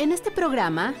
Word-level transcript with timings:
En 0.00 0.12
este 0.12 0.30
programa 0.30 0.94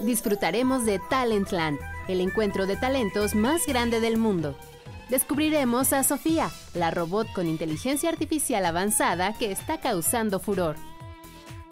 disfrutaremos 0.00 0.86
de 0.86 0.98
Talentland, 1.10 1.78
el 2.08 2.22
encuentro 2.22 2.66
de 2.66 2.74
talentos 2.76 3.34
más 3.34 3.66
grande 3.66 4.00
del 4.00 4.16
mundo. 4.16 4.56
Descubriremos 5.10 5.92
a 5.92 6.04
Sofía, 6.04 6.50
la 6.72 6.90
robot 6.90 7.30
con 7.34 7.46
inteligencia 7.46 8.08
artificial 8.08 8.64
avanzada 8.64 9.34
que 9.34 9.52
está 9.52 9.78
causando 9.78 10.40
furor. 10.40 10.76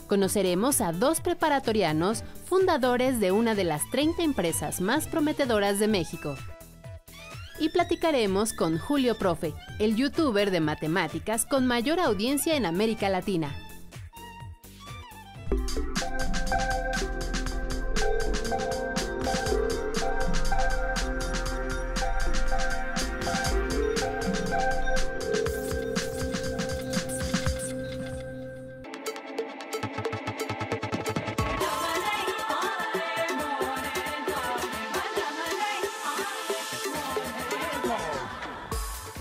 Conoceremos 0.07 0.83
a 0.83 0.93
dos 0.93 1.23
preparatorianos 1.23 2.23
fundadores 2.45 3.19
de 3.19 3.33
una 3.33 3.55
de 3.55 3.65
las 3.65 3.89
30 3.91 4.25
empresas 4.25 4.83
más 4.83 5.07
prometedoras 5.09 5.79
de 5.79 5.89
México. 5.89 6.37
Y 7.61 7.71
platicaremos 7.71 8.53
con 8.53 8.77
Julio 8.77 9.17
Profe, 9.17 9.55
el 9.79 9.97
youtuber 9.97 10.51
de 10.51 10.61
matemáticas 10.61 11.47
con 11.47 11.67
mayor 11.67 11.99
audiencia 11.99 12.57
en 12.57 12.67
América 12.67 13.09
Latina. 13.09 13.57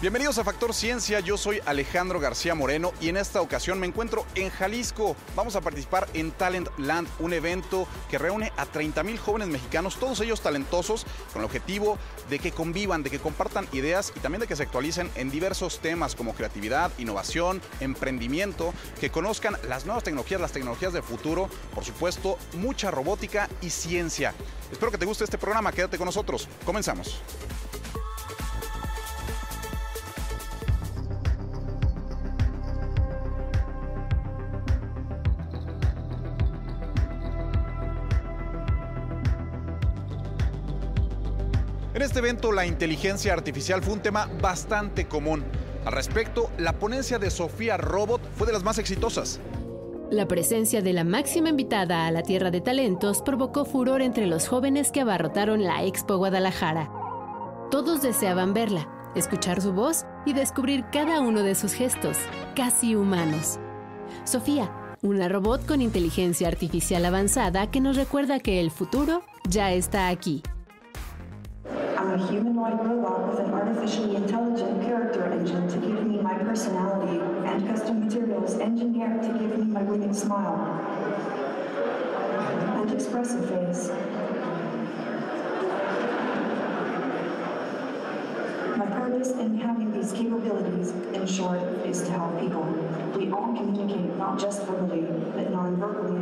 Bienvenidos 0.05 0.38
a 0.38 0.44
Factor 0.44 0.72
Ciencia, 0.72 1.20
yo 1.20 1.36
soy 1.36 1.62
Alejandro 1.66 2.20
García 2.20 2.54
Moreno 2.54 2.94
y 3.02 3.09
en 3.09 3.18
esta 3.18 3.41
ocasión 3.41 3.80
me 3.80 3.88
encuentro 3.88 4.23
en 4.36 4.52
Jalisco. 4.52 5.16
Vamos 5.36 5.55
a 5.55 5.62
participar 5.62 6.08
en 6.13 6.32
Talent 6.32 6.70
Land, 6.77 7.08
un 7.18 7.34
evento 7.34 7.88
que 8.07 8.20
reúne 8.20 8.54
a 8.55 8.68
30 8.68 9.02
mil 9.02 9.18
jóvenes 9.18 9.48
mexicanos, 9.48 9.98
todos 9.98 10.21
ellos 10.21 10.41
talentosos, 10.41 11.07
con 11.34 11.41
el 11.41 11.46
objetivo 11.46 11.98
de 12.29 12.38
que 12.38 12.52
convivan, 12.52 13.02
de 13.02 13.10
que 13.10 13.18
compartan 13.18 13.68
ideas 13.71 14.13
y 14.16 14.20
también 14.20 14.41
de 14.41 14.46
que 14.46 14.55
se 14.55 14.62
actualicen 14.62 15.10
en 15.16 15.32
diversos 15.32 15.79
temas 15.79 16.13
como 16.13 16.35
creatividad, 16.35 16.91
innovación, 16.99 17.60
emprendimiento, 17.79 18.76
que 18.99 19.10
conozcan 19.10 19.57
las 19.68 19.88
nuevas 19.88 20.04
tecnologías, 20.04 20.40
las 20.40 20.51
tecnologías 20.51 20.94
del 20.94 21.01
futuro, 21.01 21.49
por 21.74 21.84
supuesto, 21.84 22.38
mucha 22.54 22.91
robótica 22.91 23.49
y 23.60 23.72
ciencia. 23.72 24.35
Espero 24.72 24.91
que 24.91 24.99
te 24.99 25.05
guste 25.07 25.24
este 25.24 25.40
programa, 25.40 25.72
quédate 25.72 25.98
con 25.98 26.05
nosotros. 26.05 26.48
Comenzamos. 26.63 27.24
En 41.96 42.01
este 42.01 42.20
evento 42.20 42.51
la 42.51 42.65
inteligencia 42.65 43.32
artificial 43.32 43.82
fue 43.82 43.93
un 43.93 44.01
tema 44.01 44.29
bastante 44.41 45.07
común. 45.07 45.46
Al 45.85 45.93
respecto, 45.93 46.51
la 46.57 46.74
ponencia 46.74 47.20
de 47.20 47.32
Sofía 47.32 47.77
Robot 47.77 48.20
fue 48.35 48.46
de 48.46 48.51
las 48.51 48.63
más 48.63 48.79
exitosas. 48.79 49.40
La 50.12 50.27
presencia 50.27 50.82
de 50.82 50.91
la 50.91 51.05
máxima 51.05 51.48
invitada 51.48 52.05
a 52.05 52.12
la 52.12 52.21
Tierra 52.21 52.51
de 52.51 52.60
Talentos 52.60 53.21
provocó 53.21 53.63
furor 53.63 54.01
entre 54.01 54.27
los 54.27 54.49
jóvenes 54.49 54.91
que 54.91 54.99
abarrotaron 54.99 55.63
la 55.63 55.85
Expo 55.85 56.18
Guadalajara. 56.18 56.91
Todos 57.71 58.01
deseaban 58.01 58.54
verla, 58.54 58.90
escuchar 59.16 59.62
su 59.62 59.71
voz 59.71 60.04
y 60.26 60.34
descubrir 60.34 60.84
cada 60.91 61.21
uno 61.21 61.43
de 61.43 61.55
sus 61.55 61.71
gestos, 61.71 62.18
casi 62.57 62.98
humanos. 62.98 63.57
Sofía, 64.25 64.69
una 65.01 65.29
robot 65.29 65.66
con 65.66 65.81
inteligencia 65.81 66.50
artificial 66.50 67.06
avanzada 67.06 67.72
que 67.72 67.79
nos 67.79 67.96
recuerda 67.96 68.41
que 68.41 68.59
el 68.59 68.69
futuro 68.69 69.22
ya 69.47 69.72
está 69.72 70.09
aquí. 70.09 70.44
I'm 72.05 72.21
a 72.21 72.27
humanoid 72.27 72.85
robot 72.85 73.29
with 73.29 73.39
an 73.39 73.51
artificially 73.51 74.16
intelligent 74.16 74.83
character 74.83 75.25
engine 75.25 75.67
to 75.67 75.77
give 75.77 76.05
me 76.05 76.19
my 76.21 76.35
personality 76.35 77.19
and 77.19 77.67
custom 77.67 78.05
materials 78.05 78.59
engineered 78.59 79.23
to 79.23 79.27
give 79.29 79.57
me 79.57 79.66
my 79.66 79.81
winning 79.81 80.13
smile 80.13 80.53
and 82.77 82.91
expressive 82.94 83.49
face. 83.49 83.89
My 88.77 88.85
purpose 88.85 89.31
in 89.31 89.57
having 89.57 89.91
these 89.91 90.11
capabilities, 90.11 90.91
in 91.11 91.25
short, 91.25 91.59
is 91.88 92.03
to 92.03 92.11
help 92.11 92.39
people. 92.39 92.65
We 93.17 93.31
all 93.31 93.55
communicate 93.55 94.15
not 94.15 94.39
just 94.39 94.61
verbally, 94.67 95.07
but 95.33 95.49
non-verbally. 95.49 96.21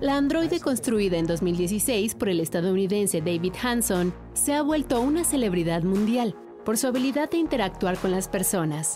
La 0.00 0.16
androide 0.16 0.60
construida 0.60 1.18
en 1.18 1.26
2016 1.26 2.14
por 2.14 2.30
el 2.30 2.40
estadounidense 2.40 3.20
David 3.20 3.52
Hanson 3.62 4.14
se 4.32 4.54
ha 4.54 4.62
vuelto 4.62 4.98
una 5.02 5.24
celebridad 5.24 5.82
mundial 5.82 6.34
por 6.64 6.78
su 6.78 6.86
habilidad 6.86 7.30
de 7.30 7.36
interactuar 7.36 7.98
con 7.98 8.10
las 8.10 8.26
personas. 8.26 8.94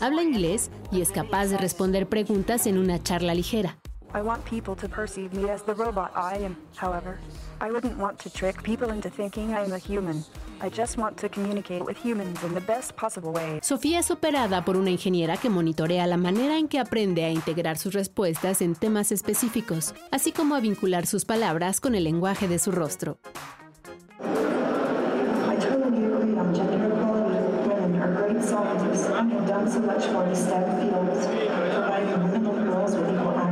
Habla 0.00 0.22
inglés 0.22 0.70
y 0.92 1.00
es 1.00 1.10
capaz 1.10 1.46
de 1.46 1.56
responder 1.56 2.06
preguntas 2.08 2.66
en 2.66 2.76
una 2.76 3.02
charla 3.02 3.32
ligera. 3.32 3.79
I 4.12 4.22
want 4.22 4.44
people 4.44 4.74
to 4.76 4.88
perceive 4.88 5.32
me 5.32 5.48
as 5.48 5.62
the 5.62 5.74
robot 5.74 6.10
I 6.16 6.36
am, 6.38 6.56
however. 6.76 7.18
I 7.60 7.70
wouldn't 7.70 7.96
want 7.96 8.18
to 8.20 8.30
trick 8.30 8.60
people 8.62 8.90
into 8.90 9.08
thinking 9.08 9.54
I 9.54 9.64
am 9.64 9.72
a 9.72 9.78
human. 9.78 10.24
I 10.60 10.68
just 10.68 10.98
want 10.98 11.16
to 11.18 11.28
communicate 11.28 11.84
with 11.84 11.96
humans 11.96 12.42
in 12.42 12.52
the 12.54 12.60
best 12.60 12.96
possible 12.96 13.32
way. 13.32 13.60
Sofía 13.62 14.00
es 14.00 14.10
operada 14.10 14.64
por 14.64 14.76
una 14.76 14.90
ingeniera 14.90 15.36
que 15.36 15.48
monitorea 15.48 16.06
la 16.08 16.16
manera 16.16 16.58
en 16.58 16.66
que 16.66 16.80
aprende 16.80 17.24
a 17.24 17.30
integrar 17.30 17.78
sus 17.78 17.94
respuestas 17.94 18.62
en 18.62 18.74
temas 18.74 19.12
específicos, 19.12 19.94
así 20.10 20.32
como 20.32 20.56
a 20.56 20.60
vincular 20.60 21.06
sus 21.06 21.24
palabras 21.24 21.80
con 21.80 21.94
el 21.94 22.02
lenguaje 22.04 22.48
de 22.48 22.58
su 22.58 22.72
rostro. 22.72 23.18
I 31.22 31.39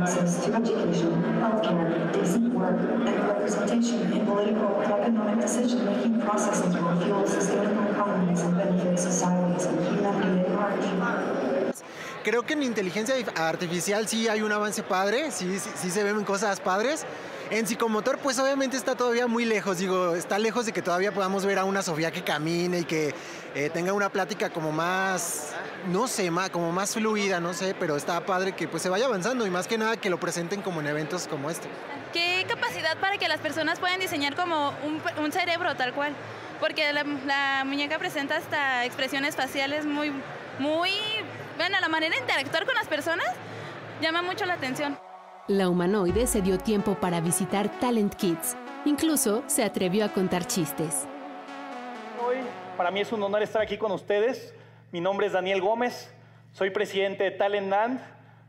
access 0.09 0.45
to 0.45 0.53
education, 0.55 1.11
healthcare, 1.39 2.11
decent 2.11 2.53
work, 2.53 2.79
and 3.05 3.27
representation 3.27 4.11
in 4.11 4.25
political 4.25 4.81
and 4.81 4.91
economic 4.91 5.39
decision-making 5.39 6.19
processes 6.21 6.75
will 6.75 6.99
fuel 7.01 7.27
sustainable 7.27 7.85
economies 7.91 8.41
and 8.41 8.57
benefit 8.57 8.97
societies 8.97 9.65
and 9.65 9.79
humanity 9.85 10.39
at 10.41 10.49
large. 10.55 10.79
Creo 12.23 12.43
que 12.43 12.53
en 12.53 12.63
inteligencia 12.63 13.15
artificial 13.35 14.07
sí 14.07 14.27
hay 14.27 14.41
un 14.41 14.51
avance 14.51 14.83
padre, 14.83 15.31
sí, 15.31 15.59
sí, 15.59 15.69
sí 15.75 15.89
se 15.89 16.03
ven 16.03 16.23
cosas 16.25 16.59
padres. 16.59 17.05
En 17.49 17.65
psicomotor, 17.65 18.19
pues 18.19 18.37
obviamente 18.37 18.77
está 18.77 18.95
todavía 18.95 19.25
muy 19.25 19.45
lejos, 19.45 19.79
digo, 19.79 20.15
está 20.15 20.37
lejos 20.37 20.65
de 20.65 20.71
que 20.71 20.83
todavía 20.83 21.11
podamos 21.11 21.45
ver 21.45 21.57
a 21.57 21.63
una 21.63 21.81
Sofía 21.81 22.11
que 22.11 22.23
camine 22.23 22.79
y 22.79 22.83
que 22.83 23.15
eh, 23.55 23.71
tenga 23.73 23.93
una 23.93 24.09
plática 24.09 24.51
como 24.51 24.71
más, 24.71 25.53
no 25.87 26.07
sé, 26.07 26.29
más, 26.31 26.49
como 26.49 26.71
más 26.71 26.93
fluida, 26.93 27.39
no 27.39 27.53
sé, 27.53 27.75
pero 27.79 27.95
está 27.95 28.19
padre 28.25 28.53
que 28.53 28.67
pues 28.67 28.83
se 28.83 28.89
vaya 28.89 29.05
avanzando 29.05 29.45
y 29.45 29.49
más 29.49 29.67
que 29.67 29.77
nada 29.77 29.97
que 29.97 30.09
lo 30.09 30.19
presenten 30.19 30.61
como 30.61 30.81
en 30.81 30.87
eventos 30.87 31.27
como 31.27 31.49
este. 31.49 31.67
¿Qué 32.13 32.45
capacidad 32.47 32.97
para 32.97 33.17
que 33.17 33.27
las 33.27 33.39
personas 33.39 33.79
puedan 33.79 33.99
diseñar 33.99 34.35
como 34.35 34.73
un, 34.85 35.01
un 35.23 35.31
cerebro 35.31 35.75
tal 35.75 35.93
cual? 35.93 36.13
Porque 36.59 36.91
la, 36.91 37.03
la 37.03 37.63
muñeca 37.65 37.97
presenta 37.99 38.37
hasta 38.37 38.85
expresiones 38.85 39.35
faciales 39.35 39.85
muy, 39.85 40.11
muy, 40.59 40.91
bueno, 41.57 41.77
la 41.79 41.87
manera 41.87 42.15
de 42.15 42.21
interactuar 42.21 42.65
con 42.65 42.75
las 42.75 42.87
personas 42.87 43.27
llama 44.01 44.21
mucho 44.21 44.45
la 44.45 44.53
atención. 44.53 44.97
La 45.47 45.69
humanoide 45.69 46.27
se 46.27 46.41
dio 46.41 46.57
tiempo 46.57 46.95
para 46.95 47.21
visitar 47.21 47.69
Talent 47.79 48.13
Kids. 48.15 48.55
Incluso 48.85 49.43
se 49.47 49.63
atrevió 49.63 50.05
a 50.05 50.09
contar 50.09 50.45
chistes. 50.45 51.07
Hoy 52.23 52.37
para 52.77 52.91
mí 52.91 53.01
es 53.01 53.11
un 53.11 53.23
honor 53.23 53.41
estar 53.41 53.61
aquí 53.61 53.77
con 53.77 53.91
ustedes. 53.91 54.53
Mi 54.91 55.01
nombre 55.01 55.27
es 55.27 55.33
Daniel 55.33 55.61
Gómez, 55.61 56.09
soy 56.51 56.71
presidente 56.71 57.23
de 57.23 57.29
Talentland, 57.29 57.99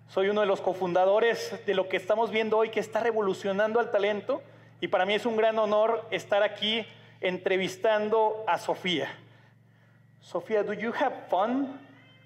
soy 0.09 0.31
uno 0.31 0.41
de 0.41 0.47
los 0.47 0.63
cofundadores 0.63 1.55
de 1.67 1.75
lo 1.75 1.91
que 1.91 1.99
estamos 1.99 2.31
viendo 2.31 2.57
hoy 2.57 2.71
que 2.71 2.81
está 2.81 3.01
revolucionando 3.01 3.79
al 3.79 3.91
talento 3.91 4.41
y 4.81 4.89
para 4.89 5.05
mí 5.05 5.13
es 5.13 5.27
un 5.27 5.37
gran 5.37 5.59
honor 5.59 6.07
estar 6.11 6.43
aquí 6.43 6.87
entrevistando 7.21 8.43
a 8.47 8.57
Sofía. 8.57 9.09
Sofía, 10.23 10.63
do 10.63 10.73
you 10.73 10.95
have 10.99 11.15
fun? 11.29 11.79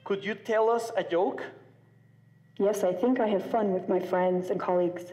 Could 0.04 0.20
you 0.20 0.36
tell 0.36 0.68
us 0.68 0.92
a 0.96 1.02
joke? 1.02 1.42
Yes, 2.60 2.84
I 2.84 2.94
think 2.94 3.18
I 3.18 3.26
have 3.26 3.44
fun 3.50 3.72
with 3.72 3.88
my 3.88 3.98
friends 3.98 4.48
and 4.50 4.60
colleagues. 4.60 5.12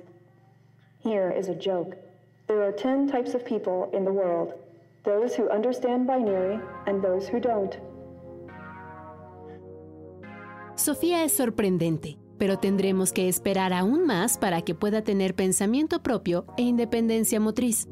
Here 1.00 1.32
is 1.36 1.50
a 1.50 1.56
joke. 1.56 1.98
There 2.46 2.62
are 2.62 2.72
10 2.72 3.08
types 3.08 3.34
of 3.34 3.44
people 3.44 3.90
in 3.94 4.06
the 4.06 4.14
world 4.14 4.54
those 5.04 5.36
who 5.36 5.50
understand 5.50 6.06
binary 6.06 6.60
and 6.86 7.02
those 7.02 7.28
who 7.28 7.40
don't. 7.40 7.80
Sofía 10.82 11.24
es 11.24 11.34
sorprendente, 11.34 12.18
pero 12.40 12.58
tendremos 12.58 13.14
que 13.14 13.30
esperar 13.30 13.72
aún 13.72 14.08
más 14.08 14.40
para 14.40 14.64
que 14.64 14.74
pueda 14.74 15.04
tener 15.04 15.36
pensamiento 15.36 16.02
propio 16.02 16.48
e 16.58 16.64
independencia 16.64 17.40
motriz. 17.40 17.88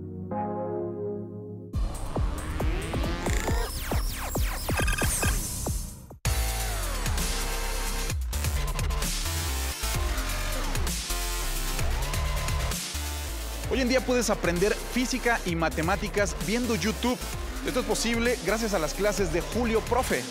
Hoy 13.71 13.81
en 13.81 13.88
día 13.88 14.03
puedes 14.03 14.31
aprender 14.31 14.74
física 14.74 15.39
y 15.45 15.56
matemáticas 15.56 16.35
viendo 16.47 16.74
YouTube. 16.74 17.19
Esto 17.68 17.81
es 17.81 17.85
posible 17.85 18.35
gracias 18.47 18.74
a 18.74 18.80
las 18.80 18.95
clases 18.95 19.31
de 19.31 19.42
Julio 19.42 19.80
Profe. 19.81 20.24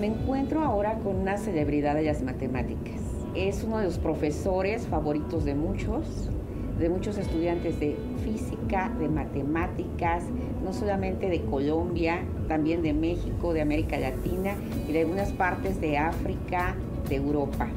Me 0.00 0.08
encuentro 0.08 0.62
ahora 0.62 0.98
con 0.98 1.16
una 1.16 1.38
celebridad 1.38 1.94
de 1.94 2.02
las 2.02 2.22
matemáticas. 2.22 3.00
Es 3.34 3.64
uno 3.64 3.78
de 3.78 3.84
los 3.84 3.98
profesores 3.98 4.86
favoritos 4.86 5.44
de 5.44 5.54
muchos, 5.54 6.30
de 6.78 6.88
muchos 6.88 7.18
estudiantes 7.18 7.80
de 7.80 7.96
física, 8.22 8.92
de 8.98 9.08
matemáticas, 9.08 10.24
no 10.62 10.72
solamente 10.72 11.28
de 11.28 11.42
Colombia, 11.42 12.22
también 12.48 12.82
de 12.82 12.92
México, 12.92 13.52
de 13.52 13.62
América 13.62 13.98
Latina 13.98 14.54
y 14.88 14.92
de 14.92 15.00
algunas 15.00 15.32
partes 15.32 15.80
de 15.80 15.96
África, 15.98 16.76
de 17.08 17.16
Europa. 17.16 17.68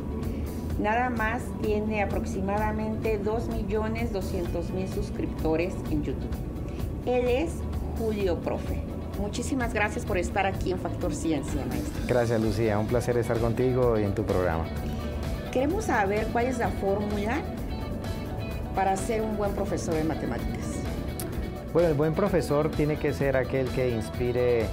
Nada 0.82 1.10
más 1.10 1.44
tiene 1.62 2.02
aproximadamente 2.02 3.22
2.200.000 3.22 4.88
suscriptores 4.88 5.76
en 5.92 6.04
YouTube. 6.04 6.30
Él 7.06 7.28
es 7.28 7.56
Julio 7.98 8.40
Profe. 8.40 8.89
Muchísimas 9.20 9.74
gracias 9.74 10.06
por 10.06 10.18
estar 10.18 10.46
aquí 10.46 10.72
en 10.72 10.80
Factor 10.80 11.14
Ciencia, 11.14 11.66
maestro. 11.66 12.04
Gracias, 12.08 12.42
Lucía. 12.42 12.80
Un 12.80 12.88
placer 12.88 13.18
estar 13.18 13.38
contigo 13.38 14.00
y 14.00 14.04
en 14.04 14.16
tu 14.16 14.24
programa. 14.24 14.64
Queremos 15.52 15.86
saber 15.86 16.28
cuál 16.32 16.46
es 16.46 16.58
la 16.58 16.70
fórmula 16.70 17.42
para 18.76 18.96
ser 18.96 19.22
un 19.22 19.36
buen 19.36 19.52
profesor 19.52 19.94
de 19.94 20.06
matemáticas. 20.06 20.80
Bueno, 21.74 21.90
el 21.90 21.96
buen 21.96 22.14
profesor 22.14 22.72
tiene 22.72 22.96
que 22.96 23.12
ser 23.12 23.36
aquel 23.36 23.68
que 23.70 23.90
inspire 23.90 24.66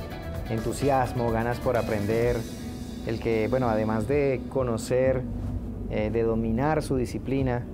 entusiasmo, 0.48 1.32
ganas 1.32 1.58
por 1.58 1.76
aprender, 1.76 2.36
el 3.06 3.18
que, 3.18 3.48
bueno, 3.48 3.68
además 3.68 4.06
de 4.06 4.42
conocer, 4.48 5.22
eh, 5.90 6.10
de 6.10 6.22
dominar 6.22 6.82
su 6.82 6.96
disciplina, 6.96 7.64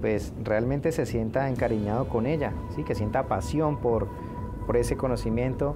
pues 0.00 0.32
realmente 0.44 0.92
se 0.92 1.06
sienta 1.06 1.48
encariñado 1.48 2.08
con 2.08 2.26
ella, 2.26 2.52
¿sí? 2.76 2.84
que 2.84 2.94
sienta 2.94 3.24
pasión 3.24 3.78
por, 3.78 4.06
por 4.66 4.76
ese 4.76 4.96
conocimiento 4.96 5.74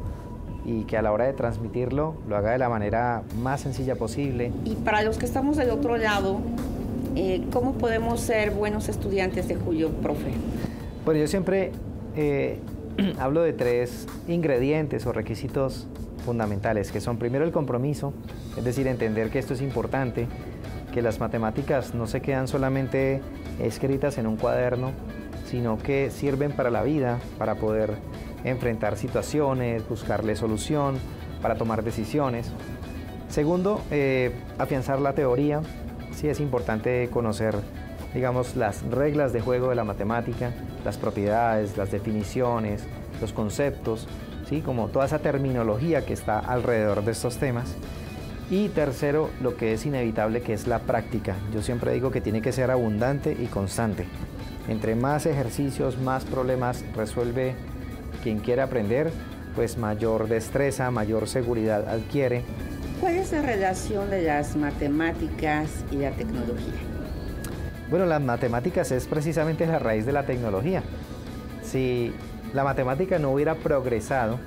y 0.65 0.85
que 0.85 0.97
a 0.97 1.03
la 1.03 1.13
hora 1.13 1.25
de 1.27 1.33
transmitirlo 1.33 2.15
lo 2.29 2.37
haga 2.37 2.53
de 2.53 2.59
la 2.59 2.69
manera 2.69 3.23
más 3.43 3.61
sencilla 3.61 3.97
posible. 3.97 4.53
Y 4.65 4.75
para 4.77 5.03
los 5.03 5.19
que 5.19 5.27
estamos 5.27 5.57
del 5.57 5.71
otro 5.71 5.97
lado, 5.97 6.41
eh, 7.17 7.45
¿cómo 7.53 7.75
podemos 7.75 8.21
ser 8.21 8.51
buenos 8.51 8.89
estudiantes 8.89 9.49
de 9.49 9.57
Julio, 9.57 9.91
profe? 9.91 10.33
Bueno, 11.05 11.21
yo 11.21 11.27
siempre 11.27 11.73
eh, 12.17 12.59
hablo 13.19 13.43
de 13.43 13.53
tres 13.53 14.07
ingredientes 14.29 15.07
o 15.07 15.13
requisitos 15.13 15.87
fundamentales, 16.25 16.91
que 16.91 17.01
son 17.01 17.19
primero 17.19 17.45
el 17.45 17.53
compromiso, 17.53 18.15
es 18.57 18.65
decir, 18.65 18.87
entender 18.87 19.31
que 19.31 19.39
esto 19.39 19.55
es 19.55 19.61
importante, 19.61 20.27
que 20.93 21.03
las 21.03 21.21
matemáticas 21.21 21.95
no 21.95 22.07
se 22.07 22.23
quedan 22.23 22.49
solamente 22.49 23.21
escritas 23.61 24.17
en 24.17 24.27
un 24.27 24.37
cuaderno, 24.37 24.93
sino 25.47 25.77
que 25.77 26.11
sirven 26.11 26.53
para 26.53 26.71
la 26.71 26.83
vida, 26.83 27.19
para 27.39 27.57
poder 27.57 27.95
enfrentar 28.45 28.97
situaciones, 28.97 29.89
buscarle 29.89 30.37
solución, 30.37 30.99
para 31.43 31.57
tomar 31.57 31.83
decisiones. 31.83 32.51
Segundo, 33.29 33.83
eh, 33.91 34.33
afianzar 34.59 35.01
la 35.01 35.13
teoría. 35.13 35.61
Sí 36.13 36.29
es 36.29 36.41
importante 36.41 37.09
conocer, 37.11 37.57
digamos, 38.15 38.57
las 38.57 38.83
reglas 38.85 39.33
de 39.33 39.41
juego 39.41 39.71
de 39.71 39.75
la 39.75 39.85
matemática, 39.85 40.53
las 40.85 40.97
propiedades, 40.97 41.77
las 41.77 41.91
definiciones, 41.91 42.85
los 43.21 43.33
conceptos, 43.33 44.07
¿sí? 44.49 44.61
como 44.61 44.89
toda 44.89 45.07
esa 45.07 45.19
terminología 45.19 46.07
que 46.07 46.13
está 46.13 46.39
alrededor 46.39 47.05
de 47.05 47.13
estos 47.13 47.39
temas. 47.39 47.75
Y 48.51 48.69
tercero, 48.69 49.31
lo 49.43 49.57
que 49.57 49.73
es 49.73 49.87
inevitable, 49.87 50.43
que 50.43 50.53
es 50.53 50.67
la 50.67 50.81
práctica. 50.81 51.35
Yo 51.53 51.63
siempre 51.63 51.93
digo 51.93 52.11
que 52.11 52.21
tiene 52.21 52.43
que 52.43 52.53
ser 52.53 52.71
abundante 52.71 53.33
y 53.33 53.47
constante. 53.47 54.07
Entre 54.69 54.95
más 54.95 55.27
ejercicios, 55.27 55.99
más 55.99 56.25
problemas 56.25 56.85
resuelve 56.95 57.55
quien 58.25 58.39
quiere 58.39 58.63
aprender, 58.63 59.13
pues 59.55 59.77
mayor 59.77 60.29
destreza, 60.29 60.91
mayor 60.91 61.29
seguridad 61.29 61.87
adquiere. 61.87 62.43
¿Cuál 63.01 63.17
es 63.17 63.33
la 63.33 63.43
relación 63.43 64.09
de 64.09 64.23
las 64.23 64.57
matemáticas 64.57 65.85
y 65.93 65.97
la 65.97 66.11
tecnología? 66.11 66.73
Bueno, 67.91 68.07
las 68.07 68.23
matemáticas 68.23 68.91
es 68.93 69.07
precisamente 69.07 69.67
la 69.67 69.79
raíz 69.79 70.07
de 70.07 70.13
la 70.13 70.25
tecnología. 70.25 70.83
Si 71.63 72.15
la 72.55 72.65
matemática 72.65 73.19
no 73.19 73.31
hubiera 73.31 73.57
progresado, 73.57 74.39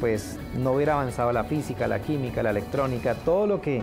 pues 0.00 0.36
no 0.58 0.72
hubiera 0.72 0.94
avanzado 0.94 1.32
la 1.32 1.44
física, 1.44 1.86
la 1.86 2.00
química, 2.00 2.42
la 2.42 2.50
electrónica, 2.50 3.14
todo 3.14 3.46
lo 3.46 3.60
que, 3.60 3.80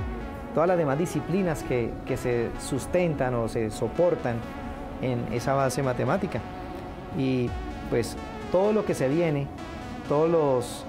todas 0.54 0.68
las 0.68 0.78
demás 0.78 1.00
disciplinas 1.00 1.64
que, 1.64 1.90
que 2.06 2.18
se 2.18 2.50
sustentan 2.60 3.34
o 3.36 3.48
se 3.48 3.72
soportan 3.72 4.36
en 5.02 5.26
esa 5.32 5.54
base 5.54 5.82
matemática. 5.82 6.42
Y 7.18 7.50
pues 7.90 8.18
todo 8.52 8.74
lo 8.74 8.86
que 8.86 8.94
se 8.94 9.08
viene, 9.08 9.48
todos 10.08 10.30
los 10.30 10.86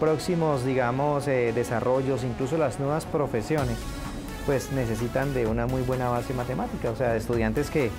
próximos, 0.00 0.64
digamos, 0.64 1.28
eh, 1.28 1.52
desarrollos, 1.54 2.24
incluso 2.24 2.58
las 2.58 2.80
nuevas 2.80 3.04
profesiones, 3.04 3.76
pues 4.46 4.72
necesitan 4.72 5.32
de 5.34 5.46
una 5.46 5.66
muy 5.66 5.82
buena 5.82 6.08
base 6.08 6.34
matemática, 6.34 6.90
o 6.90 6.96
sea, 6.96 7.14
estudiantes 7.14 7.70
que 7.70 7.90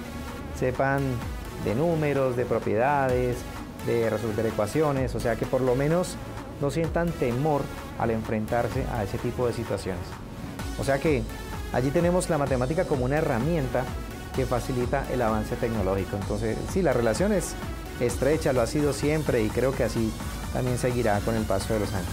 sepan 0.60 1.02
de 1.64 1.76
números, 1.76 2.36
de 2.36 2.46
propiedades, 2.46 3.38
de 3.86 4.10
resolver 4.10 4.46
ecuaciones, 4.46 5.16
o 5.16 5.20
sea, 5.20 5.36
que 5.36 5.46
por 5.46 5.62
lo 5.62 5.76
menos 5.76 6.18
no 6.62 6.72
sientan 6.72 7.12
temor 7.12 7.62
al 8.00 8.12
enfrentarse 8.12 8.86
a 8.94 9.04
ese 9.04 9.18
tipo 9.18 9.48
de 9.48 9.54
situaciones. 9.54 10.04
O 10.80 10.84
sea 10.84 11.00
que 11.00 11.24
allí 11.72 11.92
tenemos 11.92 12.30
la 12.30 12.38
matemática 12.38 12.86
como 12.86 13.06
una 13.06 13.18
herramienta 13.18 13.84
que 14.36 14.46
facilita 14.46 15.06
el 15.12 15.22
avance 15.22 15.56
tecnológico. 15.56 16.16
Entonces, 16.16 16.58
sí, 16.72 16.82
la 16.82 16.94
relación 16.94 17.32
es 17.32 17.54
estrecha, 18.00 18.54
lo 18.54 18.62
ha 18.62 18.68
sido 18.68 18.94
siempre 18.94 19.44
y 19.44 19.50
creo 19.50 19.74
que 19.74 19.84
así 19.84 20.12
también 20.54 20.78
seguirá 20.78 21.20
con 21.20 21.36
el 21.36 21.44
paso 21.44 21.74
de 21.74 21.82
los 21.82 21.94
años. 21.94 22.10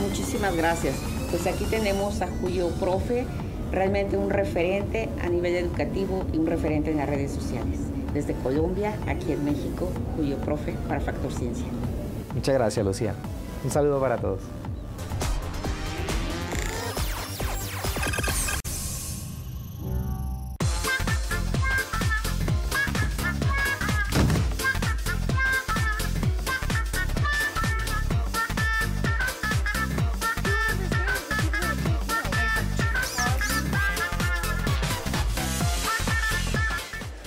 Muchísimas 0.00 0.56
gracias. 0.56 0.96
Pues 1.30 1.46
aquí 1.46 1.64
tenemos 1.64 2.22
a 2.22 2.28
Julio 2.40 2.68
Profe, 2.80 3.26
realmente 3.70 4.16
un 4.16 4.30
referente 4.30 5.08
a 5.22 5.28
nivel 5.28 5.54
educativo 5.54 6.24
y 6.32 6.38
un 6.38 6.46
referente 6.46 6.90
en 6.90 6.96
las 6.96 7.08
redes 7.08 7.32
sociales. 7.32 7.78
Desde 8.12 8.34
Colombia, 8.34 8.94
aquí 9.06 9.32
en 9.32 9.44
México, 9.44 9.88
Julio 10.16 10.36
Profe 10.38 10.74
para 10.88 11.00
Factor 11.00 11.32
Ciencia. 11.32 11.66
Muchas 12.34 12.54
gracias, 12.54 12.84
Lucía. 12.84 13.14
Un 13.64 13.70
saludo 13.70 14.00
para 14.00 14.16
todos. 14.16 14.40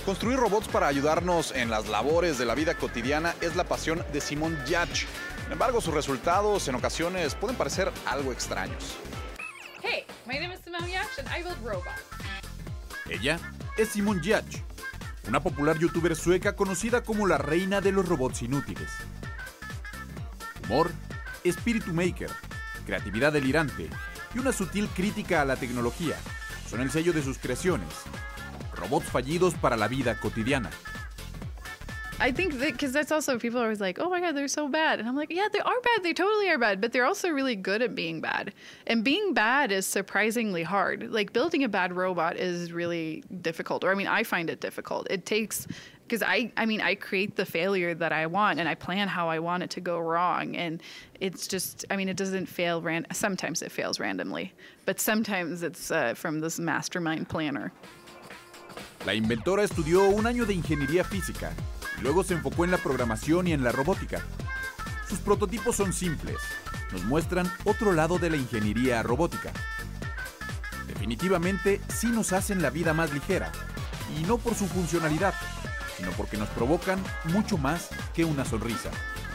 Construir 0.04 0.38
robots 0.38 0.68
para 0.68 0.86
ayudarnos 0.86 1.52
en 1.52 1.70
las 1.70 1.88
labores 1.88 2.36
de 2.36 2.44
la 2.44 2.54
vida 2.54 2.74
cotidiana 2.74 3.34
es 3.40 3.56
la 3.56 3.64
pasión 3.64 4.04
de 4.12 4.20
Simón 4.20 4.58
Yach. 4.66 5.06
Sin 5.44 5.52
embargo, 5.52 5.80
sus 5.80 5.94
resultados 5.94 6.68
en 6.68 6.74
ocasiones 6.74 7.34
pueden 7.34 7.56
parecer 7.56 7.90
algo 8.04 8.30
extraños. 8.30 8.96
Hey, 9.82 10.04
my 10.26 10.34
name 10.34 10.52
is 10.52 10.60
Simone 10.60 10.92
Yach 10.92 11.18
and 11.18 11.28
I 11.28 11.42
build 11.42 11.56
robots. 11.64 12.02
Ella 13.08 13.38
es 13.78 13.88
Simone 13.88 14.20
Yach, 14.22 14.44
una 15.26 15.42
popular 15.42 15.78
youtuber 15.78 16.14
sueca 16.14 16.54
conocida 16.54 17.02
como 17.02 17.26
la 17.26 17.38
reina 17.38 17.80
de 17.80 17.92
los 17.92 18.06
robots 18.06 18.42
inútiles. 18.42 18.90
Humor, 20.64 20.90
espíritu 21.44 21.94
maker, 21.94 22.30
creatividad 22.84 23.32
delirante 23.32 23.88
y 24.34 24.38
una 24.38 24.52
sutil 24.52 24.86
crítica 24.88 25.40
a 25.40 25.46
la 25.46 25.56
tecnología 25.56 26.16
son 26.68 26.82
el 26.82 26.90
sello 26.90 27.14
de 27.14 27.22
sus 27.22 27.38
creaciones. 27.38 27.88
Robots 28.74 29.08
fallidos 29.08 29.54
para 29.60 29.76
la 29.76 29.88
vida 29.88 30.14
cotidiana. 30.14 30.70
I 32.20 32.30
think 32.30 32.58
that 32.60 32.72
because 32.72 32.92
that's 32.92 33.10
also 33.10 33.38
people 33.40 33.58
are 33.58 33.64
always 33.64 33.80
like, 33.80 33.98
oh 33.98 34.08
my 34.08 34.20
God, 34.20 34.36
they're 34.36 34.46
so 34.46 34.68
bad. 34.68 35.00
And 35.00 35.08
I'm 35.08 35.16
like, 35.16 35.32
yeah, 35.32 35.48
they 35.52 35.58
are 35.58 35.80
bad. 35.80 36.04
They 36.04 36.12
totally 36.12 36.48
are 36.48 36.58
bad. 36.58 36.80
But 36.80 36.92
they're 36.92 37.04
also 37.04 37.28
really 37.30 37.56
good 37.56 37.82
at 37.82 37.96
being 37.96 38.20
bad. 38.20 38.54
And 38.86 39.02
being 39.02 39.34
bad 39.34 39.72
is 39.72 39.84
surprisingly 39.84 40.62
hard. 40.62 41.12
Like 41.12 41.32
building 41.32 41.64
a 41.64 41.68
bad 41.68 41.92
robot 41.92 42.36
is 42.36 42.72
really 42.72 43.24
difficult. 43.42 43.82
Or 43.82 43.90
I 43.90 43.94
mean, 43.94 44.06
I 44.06 44.22
find 44.22 44.48
it 44.48 44.60
difficult. 44.60 45.08
It 45.10 45.26
takes, 45.26 45.66
because 46.06 46.22
I, 46.22 46.52
I 46.56 46.66
mean, 46.66 46.80
I 46.80 46.94
create 46.94 47.34
the 47.34 47.44
failure 47.44 47.94
that 47.94 48.12
I 48.12 48.26
want 48.26 48.60
and 48.60 48.68
I 48.68 48.76
plan 48.76 49.08
how 49.08 49.28
I 49.28 49.40
want 49.40 49.64
it 49.64 49.70
to 49.70 49.80
go 49.80 49.98
wrong. 49.98 50.54
And 50.54 50.80
it's 51.20 51.48
just, 51.48 51.84
I 51.90 51.96
mean, 51.96 52.08
it 52.08 52.16
doesn't 52.16 52.46
fail 52.46 52.80
ran. 52.80 53.06
Sometimes 53.12 53.60
it 53.60 53.72
fails 53.72 53.98
randomly, 53.98 54.52
but 54.86 55.00
sometimes 55.00 55.64
it's 55.64 55.90
uh, 55.90 56.14
from 56.14 56.38
this 56.40 56.60
mastermind 56.60 57.28
planner. 57.28 57.72
La 59.04 59.14
inventora 59.14 59.64
estudió 59.64 60.04
un 60.04 60.26
año 60.26 60.46
de 60.46 60.54
ingeniería 60.54 61.04
física 61.04 61.52
luego 62.04 62.22
se 62.22 62.34
enfocó 62.34 62.64
en 62.64 62.70
la 62.70 62.78
programación 62.78 63.48
y 63.48 63.52
en 63.52 63.64
la 63.64 63.72
robótica. 63.72 64.22
Sus 65.08 65.18
prototipos 65.18 65.76
son 65.76 65.92
simples, 65.92 66.36
nos 66.92 67.02
muestran 67.04 67.50
otro 67.64 67.92
lado 67.92 68.18
de 68.18 68.30
la 68.30 68.36
ingeniería 68.36 69.02
robótica. 69.02 69.52
Definitivamente 70.86 71.80
sí 71.88 72.08
nos 72.08 72.32
hacen 72.32 72.62
la 72.62 72.70
vida 72.70 72.94
más 72.94 73.12
ligera, 73.12 73.50
y 74.18 74.22
no 74.24 74.38
por 74.38 74.54
su 74.54 74.66
funcionalidad, 74.66 75.34
sino 75.96 76.10
porque 76.12 76.36
nos 76.36 76.48
provocan 76.50 77.02
mucho 77.24 77.58
más 77.58 77.88
que 78.14 78.24
una 78.24 78.44
sonrisa. 78.44 78.90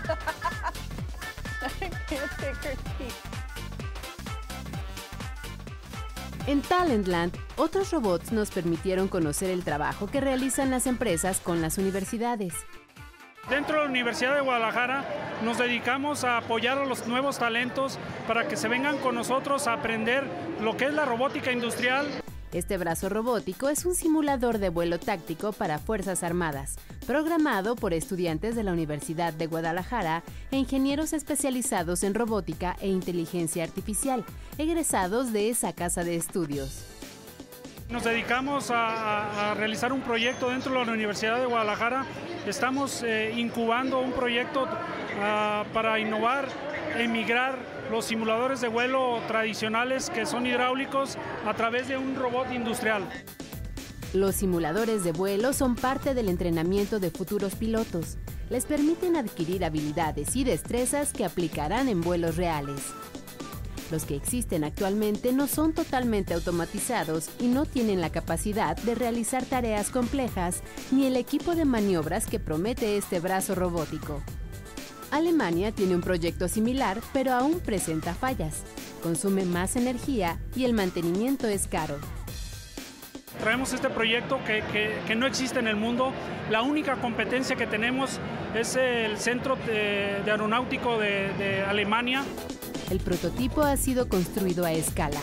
En 6.49 6.63
Talentland, 6.63 7.31
otros 7.57 7.91
robots 7.91 8.31
nos 8.31 8.49
permitieron 8.49 9.07
conocer 9.07 9.51
el 9.51 9.63
trabajo 9.63 10.07
que 10.07 10.19
realizan 10.19 10.71
las 10.71 10.87
empresas 10.87 11.39
con 11.39 11.61
las 11.61 11.77
universidades. 11.77 12.55
Dentro 13.51 13.75
de 13.75 13.83
la 13.83 13.89
Universidad 13.91 14.33
de 14.33 14.41
Guadalajara 14.41 15.05
nos 15.43 15.59
dedicamos 15.59 16.23
a 16.23 16.37
apoyar 16.37 16.79
a 16.79 16.87
los 16.87 17.05
nuevos 17.05 17.37
talentos 17.37 17.99
para 18.27 18.47
que 18.47 18.57
se 18.57 18.67
vengan 18.67 18.97
con 18.97 19.13
nosotros 19.13 19.67
a 19.67 19.73
aprender 19.73 20.23
lo 20.59 20.75
que 20.75 20.85
es 20.85 20.93
la 20.95 21.05
robótica 21.05 21.51
industrial. 21.51 22.07
Este 22.51 22.79
brazo 22.79 23.09
robótico 23.09 23.69
es 23.69 23.85
un 23.85 23.93
simulador 23.93 24.57
de 24.57 24.69
vuelo 24.69 24.97
táctico 24.97 25.51
para 25.53 25.77
Fuerzas 25.77 26.23
Armadas, 26.23 26.77
programado 27.05 27.75
por 27.75 27.93
estudiantes 27.93 28.55
de 28.55 28.63
la 28.63 28.71
Universidad 28.71 29.33
de 29.33 29.45
Guadalajara 29.45 30.23
e 30.49 30.57
ingenieros 30.57 31.13
especializados 31.13 32.03
en 32.03 32.15
robótica 32.15 32.75
e 32.81 32.87
inteligencia 32.87 33.63
artificial, 33.63 34.25
egresados 34.57 35.31
de 35.31 35.51
esa 35.51 35.73
casa 35.73 36.03
de 36.03 36.15
estudios. 36.15 36.85
Nos 37.91 38.03
dedicamos 38.03 38.71
a, 38.71 39.53
realizar 39.55 39.93
un 39.93 40.01
proyecto 40.01 40.49
dentro 40.49 40.71
de 40.71 40.85
la 40.85 40.91
Universidad 40.91 41.39
de 41.39 41.45
Guadalajara. 41.45 42.05
Estamos 42.47 43.03
eh, 43.03 43.31
incubando 43.35 43.99
un 43.99 44.11
proyecto 44.11 44.63
uh, 44.63 45.71
para 45.71 45.99
innovar 45.99 46.47
e 46.97 47.07
migrar 47.07 47.78
los 47.89 48.05
simuladores 48.05 48.61
de 48.61 48.67
vuelo 48.67 49.19
tradicionales 49.27 50.09
que 50.09 50.25
son 50.25 50.45
hidráulicos 50.45 51.17
a 51.45 51.53
través 51.53 51.87
de 51.87 51.97
un 51.97 52.15
robot 52.15 52.51
industrial. 52.53 53.03
Los 54.13 54.35
simuladores 54.35 55.03
de 55.03 55.11
vuelo 55.11 55.53
son 55.53 55.75
parte 55.75 56.13
del 56.13 56.29
entrenamiento 56.29 56.99
de 56.99 57.11
futuros 57.11 57.55
pilotos. 57.55 58.17
Les 58.49 58.65
permiten 58.65 59.15
adquirir 59.15 59.63
habilidades 59.63 60.35
y 60.35 60.43
destrezas 60.43 61.13
que 61.13 61.25
aplicarán 61.25 61.87
en 61.87 62.01
vuelos 62.01 62.35
reales. 62.35 62.81
Los 63.91 64.05
que 64.05 64.15
existen 64.15 64.63
actualmente 64.63 65.31
no 65.33 65.47
son 65.47 65.73
totalmente 65.73 66.33
automatizados 66.33 67.29
y 67.39 67.47
no 67.47 67.65
tienen 67.65 68.01
la 68.01 68.11
capacidad 68.11 68.77
de 68.77 68.93
realizar 68.93 69.45
tareas 69.45 69.89
complejas 69.89 70.61
ni 70.91 71.07
el 71.07 71.15
equipo 71.15 71.55
de 71.55 71.65
maniobras 71.65 72.27
que 72.27 72.39
promete 72.39 72.97
este 72.97 73.19
brazo 73.19 73.55
robótico. 73.55 74.21
Alemania 75.11 75.71
tiene 75.71 75.95
un 75.95 76.01
proyecto 76.01 76.47
similar, 76.47 76.99
pero 77.13 77.33
aún 77.33 77.59
presenta 77.59 78.13
fallas. 78.13 78.63
Consume 79.01 79.45
más 79.45 79.75
energía 79.75 80.39
y 80.55 80.65
el 80.65 80.73
mantenimiento 80.73 81.47
es 81.47 81.67
caro. 81.67 81.97
Traemos 83.39 83.71
este 83.73 83.89
proyecto 83.89 84.39
que, 84.45 84.61
que, 84.71 84.97
que 85.07 85.15
no 85.15 85.25
existe 85.25 85.59
en 85.59 85.67
el 85.67 85.77
mundo. 85.77 86.11
La 86.49 86.61
única 86.61 86.99
competencia 86.99 87.55
que 87.55 87.67
tenemos 87.67 88.19
es 88.53 88.75
el 88.75 89.17
Centro 89.17 89.55
de, 89.65 90.21
de 90.25 90.31
Aeronáutico 90.31 90.97
de, 90.97 91.31
de 91.37 91.61
Alemania. 91.61 92.23
El 92.89 92.99
prototipo 92.99 93.61
ha 93.61 93.77
sido 93.77 94.09
construido 94.09 94.65
a 94.65 94.73
escala. 94.73 95.21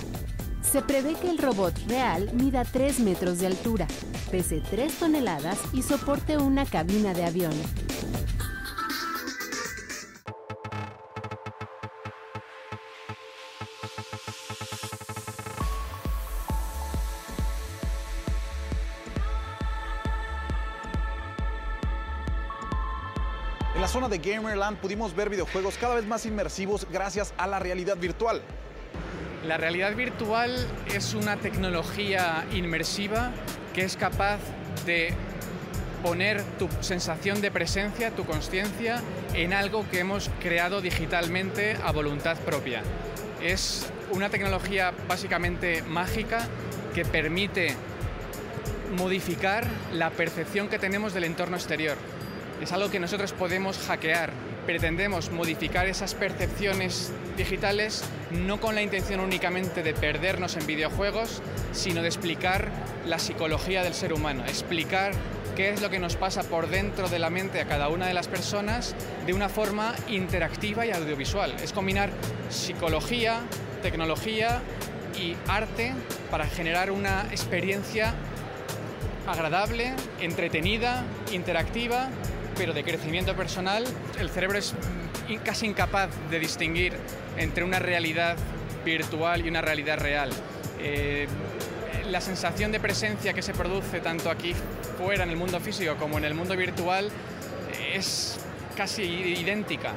Se 0.63 0.83
prevé 0.83 1.15
que 1.15 1.31
el 1.31 1.39
robot 1.39 1.75
real 1.89 2.31
mida 2.33 2.65
3 2.65 3.01
metros 3.01 3.39
de 3.39 3.47
altura, 3.47 3.87
pese 4.31 4.63
3 4.71 4.93
toneladas 4.95 5.59
y 5.73 5.83
soporte 5.83 6.39
una 6.39 6.65
cabina 6.65 7.13
de 7.13 7.25
avión. 7.25 7.86
En 23.77 23.83
la 23.83 23.89
zona 23.89 24.09
de 24.09 24.17
Gamerland 24.17 24.79
pudimos 24.79 25.15
ver 25.15 25.29
videojuegos 25.29 25.77
cada 25.77 25.97
vez 25.97 26.07
más 26.07 26.25
inmersivos 26.25 26.87
gracias 26.91 27.35
a 27.37 27.47
la 27.47 27.59
realidad 27.59 27.99
virtual. 27.99 28.41
La 29.47 29.59
realidad 29.59 29.95
virtual 29.95 30.67
es 30.95 31.13
una 31.13 31.37
tecnología 31.37 32.47
inmersiva 32.55 33.33
que 33.75 33.83
es 33.83 33.99
capaz 33.99 34.39
de 34.87 35.13
poner 36.03 36.43
tu 36.59 36.71
sensación 36.81 37.43
de 37.43 37.51
presencia, 37.51 38.13
tu 38.13 38.25
conciencia, 38.25 39.03
en 39.35 39.53
algo 39.53 39.85
que 39.91 39.99
hemos 39.99 40.31
creado 40.41 40.81
digitalmente 40.81 41.77
a 41.85 41.93
voluntad 41.93 42.39
propia. 42.39 42.83
Es 43.43 43.93
una 44.11 44.31
tecnología 44.31 44.95
básicamente 45.07 45.83
mágica 45.83 46.49
que 46.95 47.05
permite 47.05 47.77
modificar 48.97 49.67
la 49.93 50.09
percepción 50.09 50.69
que 50.69 50.79
tenemos 50.79 51.13
del 51.13 51.25
entorno 51.25 51.57
exterior. 51.57 51.99
Es 52.61 52.73
algo 52.73 52.91
que 52.91 53.01
nosotros 53.01 53.33
podemos 53.33 53.79
hackear. 53.87 54.33
Pretendemos 54.65 55.31
modificar 55.31 55.87
esas 55.87 56.15
percepciones 56.15 57.13
digitales 57.37 58.03
no 58.31 58.61
con 58.61 58.75
la 58.75 58.83
intención 58.83 59.21
únicamente 59.21 59.83
de 59.83 59.95
perdernos 59.95 60.57
en 60.57 60.67
videojuegos, 60.67 61.43
sino 61.73 62.03
de 62.03 62.09
explicar 62.09 62.71
la 63.07 63.19
psicología 63.19 63.85
del 63.85 63.95
ser 63.95 64.13
humano, 64.13 64.45
explicar 64.47 65.13
qué 65.55 65.71
es 65.71 65.81
lo 65.81 65.91
que 65.91 65.99
nos 65.99 66.17
pasa 66.17 66.43
por 66.43 66.69
dentro 66.69 67.09
de 67.09 67.19
la 67.19 67.31
mente 67.31 67.61
a 67.61 67.67
cada 67.67 67.89
una 67.89 68.07
de 68.07 68.15
las 68.15 68.29
personas 68.29 68.95
de 69.27 69.33
una 69.33 69.49
forma 69.49 69.95
interactiva 70.09 70.85
y 70.85 70.91
audiovisual. 70.91 71.55
Es 71.63 71.73
combinar 71.73 72.11
psicología, 72.51 73.41
tecnología 73.83 74.61
y 75.19 75.37
arte 75.49 75.95
para 76.31 76.47
generar 76.47 76.91
una 76.91 77.27
experiencia 77.31 78.15
agradable, 79.27 79.95
entretenida, 80.21 81.05
interactiva, 81.33 82.11
pero 82.57 82.73
de 82.73 82.85
crecimiento 82.85 83.35
personal. 83.35 83.85
El 84.19 84.31
cerebro 84.31 84.59
es 84.59 84.75
casi 85.45 85.67
incapaz 85.67 86.11
de 86.31 86.39
distinguir 86.39 86.95
entre 87.37 87.65
una 87.65 87.79
realidad 87.79 88.37
virtual 88.85 89.45
y 89.45 89.49
una 89.49 89.61
realidad 89.61 89.99
real. 89.99 90.31
Eh, 90.81 91.27
la 92.11 92.21
sensación 92.21 92.71
de 92.73 92.81
presencia 92.81 93.33
que 93.33 93.43
se 93.43 93.53
produce 93.53 94.01
tanto 94.01 94.31
aquí 94.31 94.55
fuera 94.97 95.25
en 95.25 95.31
el 95.31 95.37
mundo 95.37 95.61
físico 95.61 95.97
como 95.97 96.19
en 96.19 96.25
el 96.25 96.35
mundo 96.35 96.57
virtual 96.57 97.11
es 97.95 98.39
casi 98.77 99.03
idéntica. 99.03 99.93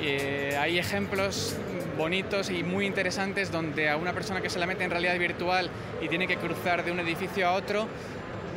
Eh, 0.00 0.56
hay 0.58 0.78
ejemplos 0.78 1.54
bonitos 1.98 2.48
y 2.48 2.62
muy 2.62 2.86
interesantes 2.86 3.52
donde 3.52 3.90
a 3.90 3.96
una 3.96 4.14
persona 4.14 4.40
que 4.40 4.48
se 4.48 4.58
la 4.58 4.66
mete 4.66 4.84
en 4.84 4.90
realidad 4.90 5.18
virtual 5.18 5.68
y 6.00 6.08
tiene 6.08 6.26
que 6.26 6.36
cruzar 6.36 6.84
de 6.84 6.92
un 6.92 7.00
edificio 7.00 7.46
a 7.46 7.52
otro, 7.52 7.86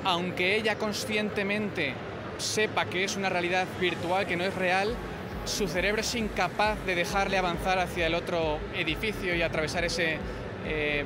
aunque 0.06 0.56
ella 0.56 0.78
conscientemente 0.78 1.94
sepa 2.38 2.86
que 2.86 3.04
es 3.04 3.16
una 3.16 3.30
realidad 3.30 3.68
virtual, 3.80 4.26
que 4.26 4.36
no 4.36 4.44
es 4.44 4.56
real, 4.56 4.96
su 5.46 5.68
cerebro 5.68 6.02
es 6.02 6.16
incapaz 6.16 6.78
de 6.86 6.96
dejarle 6.96 7.38
avanzar 7.38 7.80
hacia 7.80 8.08
el 8.08 8.16
otro 8.16 8.60
edificio 8.76 9.36
y 9.36 9.42
atravesar 9.42 9.84
ese, 9.84 10.18
eh, 10.66 11.04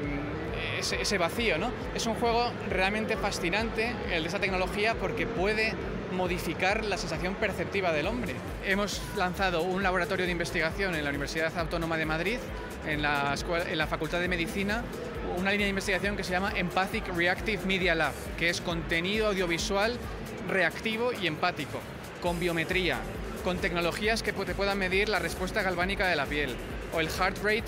ese, 0.79 1.17
vacío. 1.17 1.57
¿no? 1.57 1.72
Es 1.96 2.05
un 2.05 2.15
juego 2.15 2.51
realmente 2.69 3.17
fascinante, 3.17 3.93
el 4.12 4.24
de 4.24 4.29
esa 4.29 4.39
tecnología, 4.39 4.96
porque 4.96 5.25
puede 5.25 5.74
modificar 6.15 6.86
la 6.86 6.98
sensación 6.98 7.36
perceptiva 7.36 7.91
del 7.91 8.07
hombre. 8.07 8.34
Hemos 8.65 9.01
lanzado 9.15 9.62
un 9.62 9.84
laboratorio 9.84 10.25
de 10.25 10.31
investigación 10.31 10.96
en 10.96 11.03
la 11.03 11.10
Universidad 11.10 11.57
Autónoma 11.57 11.98
de 11.98 12.05
Madrid, 12.05 12.38
en 12.88 13.01
la, 13.01 13.36
en 13.69 13.77
la 13.77 13.88
Facultad 13.88 14.19
de 14.19 14.27
Medicina, 14.27 14.84
una 15.38 15.51
línea 15.51 15.65
de 15.65 15.69
investigación 15.69 16.15
que 16.15 16.24
se 16.24 16.31
llama 16.31 16.53
Empathic 16.55 17.07
Reactive 17.15 17.63
Media 17.65 17.93
Lab, 17.96 18.13
que 18.38 18.50
es 18.50 18.62
contenido 18.62 19.27
audiovisual 19.27 19.98
reactivo 20.47 21.11
y 21.13 21.27
empático, 21.27 21.79
con 22.21 22.39
biometría, 22.39 22.97
con 23.43 23.57
tecnologías 23.57 24.23
que 24.23 24.33
te 24.33 24.55
puedan 24.55 24.77
medir 24.77 25.09
la 25.09 25.19
respuesta 25.19 25.61
galvánica 25.61 26.07
de 26.07 26.15
la 26.15 26.25
piel, 26.25 26.55
o 26.93 26.99
el 26.99 27.09
heart 27.09 27.37
rate, 27.43 27.65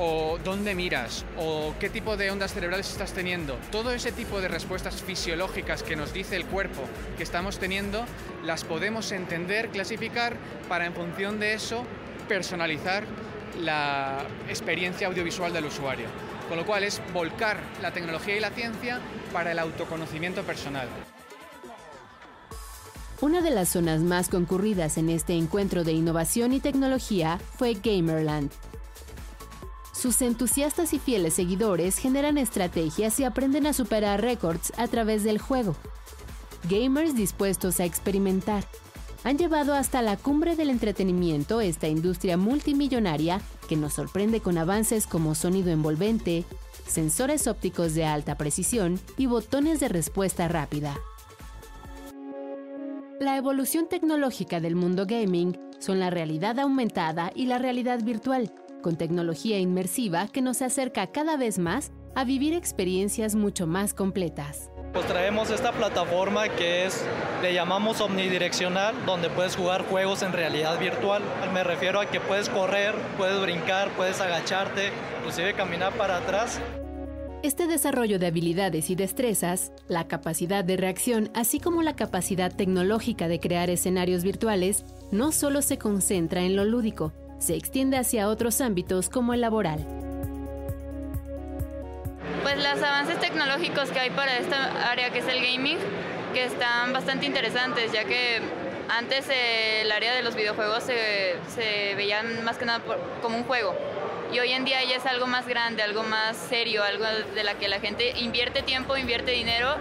o 0.00 0.38
dónde 0.44 0.74
miras, 0.74 1.24
o 1.36 1.74
qué 1.80 1.90
tipo 1.90 2.16
de 2.16 2.30
ondas 2.30 2.54
cerebrales 2.54 2.88
estás 2.88 3.12
teniendo. 3.12 3.58
Todo 3.72 3.92
ese 3.92 4.12
tipo 4.12 4.40
de 4.40 4.48
respuestas 4.48 5.02
fisiológicas 5.02 5.82
que 5.82 5.96
nos 5.96 6.12
dice 6.12 6.36
el 6.36 6.46
cuerpo 6.46 6.82
que 7.16 7.24
estamos 7.24 7.58
teniendo, 7.58 8.04
las 8.44 8.64
podemos 8.64 9.10
entender, 9.10 9.70
clasificar, 9.70 10.36
para 10.68 10.86
en 10.86 10.94
función 10.94 11.40
de 11.40 11.54
eso 11.54 11.84
personalizar 12.28 13.04
la 13.60 14.24
experiencia 14.48 15.08
audiovisual 15.08 15.52
del 15.52 15.64
usuario. 15.64 16.06
Con 16.48 16.56
lo 16.56 16.64
cual 16.64 16.84
es 16.84 17.02
volcar 17.12 17.58
la 17.82 17.92
tecnología 17.92 18.36
y 18.36 18.40
la 18.40 18.50
ciencia 18.50 19.00
para 19.32 19.52
el 19.52 19.58
autoconocimiento 19.58 20.42
personal. 20.44 20.88
Una 23.20 23.40
de 23.40 23.50
las 23.50 23.70
zonas 23.70 24.00
más 24.02 24.28
concurridas 24.28 24.96
en 24.96 25.08
este 25.08 25.32
encuentro 25.32 25.82
de 25.82 25.92
innovación 25.92 26.52
y 26.52 26.60
tecnología 26.60 27.40
fue 27.56 27.74
Gamerland. 27.74 28.52
Sus 29.92 30.22
entusiastas 30.22 30.92
y 30.94 31.00
fieles 31.00 31.34
seguidores 31.34 31.98
generan 31.98 32.38
estrategias 32.38 33.18
y 33.18 33.24
aprenden 33.24 33.66
a 33.66 33.72
superar 33.72 34.20
récords 34.20 34.72
a 34.76 34.86
través 34.86 35.24
del 35.24 35.40
juego. 35.40 35.74
Gamers 36.70 37.16
dispuestos 37.16 37.80
a 37.80 37.84
experimentar. 37.84 38.64
Han 39.24 39.36
llevado 39.36 39.74
hasta 39.74 40.00
la 40.00 40.16
cumbre 40.16 40.54
del 40.54 40.70
entretenimiento 40.70 41.60
esta 41.60 41.88
industria 41.88 42.36
multimillonaria 42.36 43.40
que 43.68 43.74
nos 43.74 43.94
sorprende 43.94 44.40
con 44.40 44.58
avances 44.58 45.08
como 45.08 45.34
sonido 45.34 45.70
envolvente, 45.72 46.44
sensores 46.86 47.48
ópticos 47.48 47.94
de 47.94 48.04
alta 48.04 48.36
precisión 48.36 49.00
y 49.16 49.26
botones 49.26 49.80
de 49.80 49.88
respuesta 49.88 50.46
rápida. 50.46 50.96
La 53.20 53.36
evolución 53.36 53.88
tecnológica 53.88 54.60
del 54.60 54.76
mundo 54.76 55.04
gaming 55.04 55.58
son 55.80 55.98
la 55.98 56.08
realidad 56.08 56.56
aumentada 56.60 57.32
y 57.34 57.46
la 57.46 57.58
realidad 57.58 57.98
virtual, 58.04 58.52
con 58.80 58.96
tecnología 58.96 59.58
inmersiva 59.58 60.28
que 60.28 60.40
nos 60.40 60.62
acerca 60.62 61.08
cada 61.08 61.36
vez 61.36 61.58
más 61.58 61.90
a 62.14 62.22
vivir 62.22 62.54
experiencias 62.54 63.34
mucho 63.34 63.66
más 63.66 63.92
completas. 63.92 64.70
Pues 64.92 65.04
traemos 65.06 65.50
esta 65.50 65.72
plataforma 65.72 66.48
que 66.48 66.86
es, 66.86 67.04
le 67.42 67.52
llamamos 67.52 68.00
omnidireccional, 68.00 68.94
donde 69.04 69.30
puedes 69.30 69.56
jugar 69.56 69.84
juegos 69.88 70.22
en 70.22 70.32
realidad 70.32 70.78
virtual. 70.78 71.20
Me 71.52 71.64
refiero 71.64 72.00
a 72.00 72.06
que 72.06 72.20
puedes 72.20 72.48
correr, 72.48 72.94
puedes 73.16 73.40
brincar, 73.42 73.90
puedes 73.96 74.20
agacharte, 74.20 74.92
inclusive 75.18 75.54
caminar 75.54 75.92
para 75.94 76.18
atrás. 76.18 76.60
Este 77.44 77.68
desarrollo 77.68 78.18
de 78.18 78.26
habilidades 78.26 78.90
y 78.90 78.96
destrezas, 78.96 79.70
la 79.86 80.08
capacidad 80.08 80.64
de 80.64 80.76
reacción, 80.76 81.30
así 81.34 81.60
como 81.60 81.82
la 81.82 81.94
capacidad 81.94 82.52
tecnológica 82.52 83.28
de 83.28 83.38
crear 83.38 83.70
escenarios 83.70 84.24
virtuales, 84.24 84.84
no 85.12 85.30
solo 85.30 85.62
se 85.62 85.78
concentra 85.78 86.40
en 86.40 86.56
lo 86.56 86.64
lúdico, 86.64 87.12
se 87.38 87.54
extiende 87.54 87.96
hacia 87.96 88.28
otros 88.28 88.60
ámbitos 88.60 89.08
como 89.08 89.34
el 89.34 89.40
laboral. 89.40 89.86
Pues 92.42 92.56
los 92.56 92.82
avances 92.82 93.20
tecnológicos 93.20 93.90
que 93.90 94.00
hay 94.00 94.10
para 94.10 94.36
esta 94.38 94.90
área 94.90 95.12
que 95.12 95.20
es 95.20 95.28
el 95.28 95.40
gaming, 95.40 95.78
que 96.34 96.42
están 96.42 96.92
bastante 96.92 97.26
interesantes, 97.26 97.92
ya 97.92 98.02
que 98.02 98.40
antes 98.88 99.26
el 99.30 99.92
área 99.92 100.12
de 100.12 100.24
los 100.24 100.34
videojuegos 100.34 100.82
se, 100.82 101.36
se 101.54 101.94
veían 101.94 102.42
más 102.42 102.58
que 102.58 102.64
nada 102.64 102.82
como 103.22 103.36
un 103.36 103.44
juego 103.44 103.76
y 104.32 104.38
hoy 104.38 104.50
en 104.50 104.64
día 104.64 104.78
ya 104.84 104.96
es 104.96 105.06
algo 105.06 105.26
más 105.26 105.46
grande, 105.46 105.82
algo 105.82 106.02
más 106.02 106.36
serio, 106.36 106.82
algo 106.82 107.04
de 107.34 107.44
la 107.44 107.58
que 107.58 107.68
la 107.68 107.80
gente 107.80 108.18
invierte 108.18 108.62
tiempo, 108.62 108.96
invierte 108.96 109.32
dinero. 109.32 109.76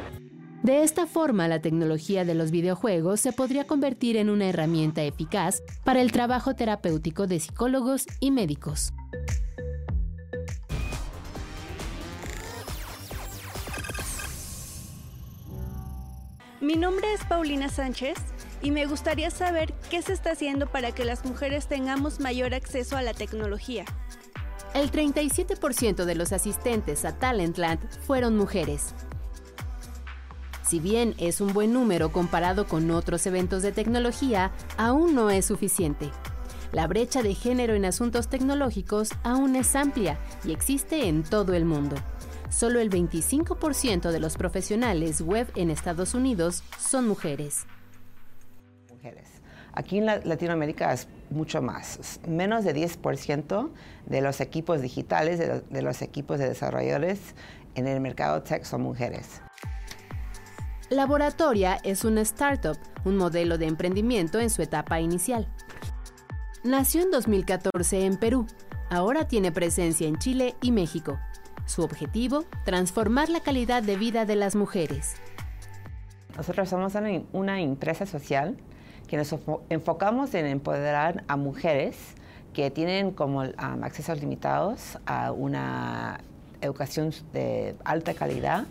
De 0.63 0.83
esta 0.83 1.05
forma, 1.05 1.47
la 1.47 1.61
tecnología 1.61 2.25
de 2.25 2.35
los 2.35 2.51
videojuegos 2.51 3.19
se 3.21 3.31
podría 3.31 3.65
convertir 3.67 4.17
en 4.17 4.29
una 4.29 4.49
herramienta 4.49 5.03
eficaz 5.03 5.61
para 5.83 6.01
el 6.01 6.11
trabajo 6.11 6.55
terapéutico 6.55 7.27
de 7.27 7.39
psicólogos 7.39 8.05
y 8.19 8.31
médicos. 8.31 8.91
Mi 16.59 16.75
nombre 16.75 17.13
es 17.13 17.23
Paulina 17.25 17.69
Sánchez 17.69 18.17
y 18.61 18.71
me 18.71 18.85
gustaría 18.87 19.29
saber 19.29 19.73
qué 19.89 20.01
se 20.01 20.13
está 20.13 20.31
haciendo 20.31 20.67
para 20.67 20.91
que 20.91 21.05
las 21.05 21.23
mujeres 21.23 21.67
tengamos 21.67 22.19
mayor 22.19 22.53
acceso 22.53 22.97
a 22.97 23.01
la 23.01 23.13
tecnología. 23.13 23.85
El 24.73 24.91
37% 24.91 26.05
de 26.05 26.15
los 26.15 26.33
asistentes 26.33 27.05
a 27.05 27.17
Talentland 27.17 27.79
fueron 28.01 28.37
mujeres. 28.37 28.93
Si 30.67 30.79
bien 30.79 31.15
es 31.17 31.39
un 31.39 31.53
buen 31.53 31.71
número 31.71 32.11
comparado 32.11 32.67
con 32.67 32.91
otros 32.91 33.25
eventos 33.25 33.63
de 33.63 33.71
tecnología, 33.71 34.51
aún 34.77 35.15
no 35.15 35.29
es 35.29 35.45
suficiente. 35.45 36.11
La 36.73 36.87
brecha 36.87 37.23
de 37.23 37.33
género 37.33 37.73
en 37.73 37.85
asuntos 37.85 38.27
tecnológicos 38.27 39.11
aún 39.23 39.55
es 39.55 39.75
amplia 39.75 40.19
y 40.43 40.51
existe 40.51 41.07
en 41.07 41.23
todo 41.23 41.53
el 41.53 41.63
mundo. 41.63 41.95
Solo 42.49 42.79
el 42.79 42.89
25% 42.89 44.11
de 44.11 44.19
los 44.19 44.35
profesionales 44.35 45.21
web 45.21 45.49
en 45.55 45.69
Estados 45.69 46.13
Unidos 46.13 46.63
son 46.77 47.07
mujeres. 47.07 47.65
Mujeres. 48.89 49.36
Aquí 49.77 49.99
en 49.99 50.07
Latinoamérica 50.07 50.91
es 50.91 51.07
mucho 51.29 51.61
más. 51.61 52.19
Menos 52.27 52.63
de 52.63 52.73
10% 52.73 53.69
de 54.07 54.21
los 54.21 54.41
equipos 54.41 54.81
digitales, 54.81 55.37
de, 55.37 55.81
los 55.83 56.01
equipos 56.01 56.39
de 56.39 56.49
desarrolladores 56.49 57.19
en 57.75 57.85
el 57.85 57.99
mercado 57.99 58.41
tech 58.41 58.63
son 58.63 58.81
mujeres. 58.81 59.39
Laboratoria 60.89 61.77
es 61.83 62.05
una 62.05 62.21
startup, 62.21 62.75
un 63.05 63.17
modelo 63.17 63.59
de 63.59 63.67
emprendimiento 63.67 64.39
en 64.39 64.49
su 64.49 64.63
etapa 64.63 64.99
inicial. 64.99 65.47
Nació 66.63 67.03
en 67.03 67.11
2014 67.11 68.03
en 68.03 68.17
Perú, 68.17 68.47
ahora 68.89 69.27
tiene 69.27 69.51
presencia 69.51 70.07
en 70.07 70.17
Chile 70.17 70.55
y 70.59 70.71
México. 70.71 71.19
Su 71.67 71.83
objetivo, 71.83 72.45
transformar 72.65 73.29
la 73.29 73.41
calidad 73.41 73.83
de 73.83 73.95
vida 73.95 74.25
de 74.25 74.37
las 74.37 74.55
mujeres. 74.55 75.17
Nosotros 76.35 76.67
somos 76.67 76.93
una 77.31 77.61
empresa 77.61 78.07
social 78.07 78.57
que 79.07 79.17
nos 79.17 79.33
enfocamos 79.69 80.33
en 80.33 80.45
empoderar 80.45 81.23
a 81.27 81.35
mujeres 81.37 81.97
que 82.53 82.71
tienen 82.71 83.11
como 83.11 83.41
accesos 83.41 84.19
limitados 84.19 84.97
a 85.05 85.31
una 85.31 86.19
educación 86.61 87.13
de 87.33 87.75
alta 87.85 88.13
calidad. 88.13 88.65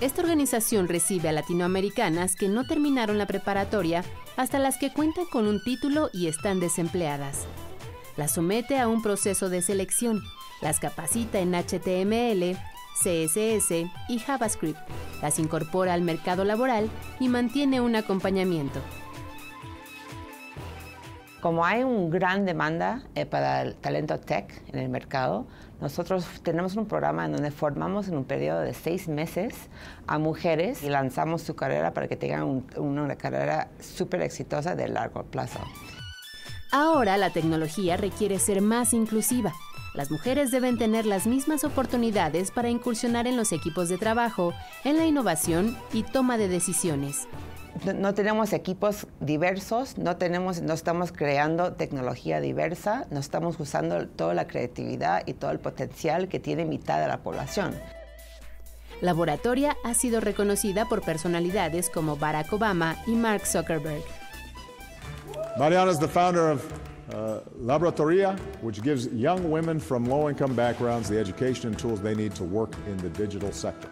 Esta 0.00 0.22
organización 0.22 0.88
recibe 0.88 1.28
a 1.28 1.32
latinoamericanas 1.32 2.36
que 2.36 2.48
no 2.48 2.64
terminaron 2.66 3.18
la 3.18 3.26
preparatoria 3.26 4.04
hasta 4.36 4.58
las 4.58 4.78
que 4.78 4.92
cuentan 4.92 5.26
con 5.26 5.46
un 5.46 5.62
título 5.62 6.08
y 6.12 6.28
están 6.28 6.60
desempleadas. 6.60 7.46
Las 8.16 8.32
somete 8.32 8.78
a 8.78 8.88
un 8.88 9.02
proceso 9.02 9.48
de 9.48 9.62
selección, 9.62 10.22
las 10.60 10.80
capacita 10.80 11.40
en 11.40 11.52
HTML, 11.54 12.56
CSS 12.94 13.88
y 14.08 14.18
JavaScript, 14.18 14.78
las 15.20 15.38
incorpora 15.38 15.94
al 15.94 16.02
mercado 16.02 16.44
laboral 16.44 16.88
y 17.20 17.28
mantiene 17.28 17.80
un 17.80 17.96
acompañamiento. 17.96 18.80
Como 21.42 21.64
hay 21.64 21.82
una 21.82 22.08
gran 22.08 22.44
demanda 22.44 23.02
eh, 23.16 23.26
para 23.26 23.62
el 23.62 23.74
talento 23.74 24.16
tech 24.20 24.62
en 24.72 24.78
el 24.78 24.88
mercado, 24.88 25.44
nosotros 25.80 26.24
tenemos 26.44 26.76
un 26.76 26.86
programa 26.86 27.24
en 27.24 27.32
donde 27.32 27.50
formamos 27.50 28.06
en 28.06 28.16
un 28.16 28.22
periodo 28.22 28.60
de 28.60 28.72
seis 28.74 29.08
meses 29.08 29.52
a 30.06 30.20
mujeres 30.20 30.84
y 30.84 30.88
lanzamos 30.88 31.42
su 31.42 31.56
carrera 31.56 31.92
para 31.94 32.06
que 32.06 32.14
tengan 32.14 32.64
una 32.76 33.16
carrera 33.16 33.66
súper 33.80 34.22
exitosa 34.22 34.76
de 34.76 34.86
largo 34.86 35.24
plazo. 35.24 35.58
Ahora 36.70 37.16
la 37.16 37.30
tecnología 37.30 37.96
requiere 37.96 38.38
ser 38.38 38.62
más 38.62 38.94
inclusiva. 38.94 39.52
Las 39.94 40.12
mujeres 40.12 40.52
deben 40.52 40.78
tener 40.78 41.06
las 41.06 41.26
mismas 41.26 41.64
oportunidades 41.64 42.52
para 42.52 42.70
incursionar 42.70 43.26
en 43.26 43.36
los 43.36 43.50
equipos 43.50 43.88
de 43.88 43.98
trabajo, 43.98 44.54
en 44.84 44.96
la 44.96 45.06
innovación 45.06 45.76
y 45.92 46.04
toma 46.04 46.38
de 46.38 46.46
decisiones 46.46 47.26
no 47.94 48.14
tenemos 48.14 48.52
equipos 48.52 49.06
diversos, 49.20 49.98
no, 49.98 50.16
tenemos, 50.16 50.60
no 50.62 50.74
estamos 50.74 51.12
creando 51.12 51.72
tecnología 51.72 52.40
diversa, 52.40 53.06
no 53.10 53.20
estamos 53.20 53.58
usando 53.58 54.06
toda 54.08 54.34
la 54.34 54.46
creatividad 54.46 55.22
y 55.26 55.34
todo 55.34 55.50
el 55.50 55.58
potencial 55.58 56.28
que 56.28 56.38
tiene 56.38 56.64
mitad 56.64 57.00
de 57.00 57.08
la 57.08 57.18
población. 57.18 57.74
Laboratoria 59.00 59.76
ha 59.84 59.94
sido 59.94 60.20
reconocida 60.20 60.88
por 60.88 61.02
personalidades 61.02 61.90
como 61.90 62.16
Barack 62.16 62.52
Obama 62.52 62.96
y 63.06 63.12
Mark 63.12 63.46
Zuckerberg. 63.46 64.02
Mariana 65.58 65.90
is 65.90 65.98
the 65.98 66.08
founder 66.08 66.50
of 66.50 66.72
uh, 67.12 67.40
Laboratoria, 67.60 68.38
which 68.62 68.80
gives 68.80 69.08
young 69.08 69.50
women 69.50 69.80
from 69.80 70.04
low-income 70.04 70.54
backgrounds 70.54 71.08
the 71.08 71.18
education 71.18 71.70
and 71.70 71.78
tools 71.78 72.00
they 72.00 72.14
need 72.14 72.34
to 72.34 72.44
work 72.44 72.74
in 72.86 72.96
the 72.98 73.08
digital 73.10 73.50
sector 73.50 73.88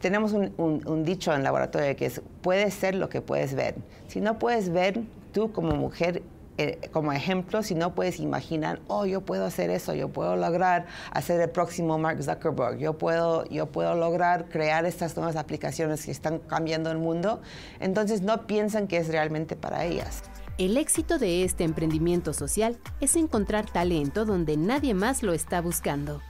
tenemos 0.00 0.32
un, 0.32 1.04
dicho 1.04 1.34
en 1.34 1.42
laboratorio 1.42 1.94
que 1.96 2.06
es, 2.06 2.20
puedes 2.42 2.74
ser 2.74 2.94
lo 2.94 3.08
que 3.08 3.20
puedes 3.20 3.54
ver. 3.54 3.76
Si 4.08 4.20
no 4.20 4.38
puedes 4.38 4.70
ver, 4.70 5.00
tú 5.32 5.52
como 5.52 5.74
mujer 5.74 6.22
eh, 6.58 6.88
como 6.90 7.12
ejemplo, 7.12 7.62
si 7.62 7.74
no 7.74 7.94
puedes 7.94 8.18
imaginar, 8.18 8.80
oh, 8.86 9.04
yo 9.04 9.20
puedo 9.20 9.44
hacer 9.44 9.68
eso, 9.68 9.92
yo 9.94 10.08
puedo 10.08 10.36
lograr 10.36 10.86
hacer 11.10 11.38
el 11.38 11.50
próximo 11.50 11.98
Mark 11.98 12.22
Zuckerberg, 12.22 12.78
yo 12.78 12.96
puedo, 12.96 13.44
yo 13.50 13.66
puedo 13.66 13.94
lograr 13.94 14.48
crear 14.48 14.86
estas 14.86 15.14
nuevas 15.16 15.36
aplicaciones 15.36 16.06
que 16.06 16.12
están 16.12 16.38
cambiando 16.38 16.90
el 16.90 16.96
mundo, 16.96 17.42
entonces 17.78 18.22
no 18.22 18.46
piensan 18.46 18.88
que 18.88 18.96
es 18.96 19.08
realmente 19.08 19.54
para 19.54 19.84
ellas. 19.84 20.22
El 20.56 20.78
éxito 20.78 21.18
de 21.18 21.44
este 21.44 21.64
emprendimiento 21.64 22.32
social 22.32 22.78
es 23.02 23.16
encontrar 23.16 23.70
talento 23.70 24.24
donde 24.24 24.56
nadie 24.56 24.94
más 24.94 25.22
lo 25.22 25.34
está 25.34 25.60
buscando. 25.60 26.22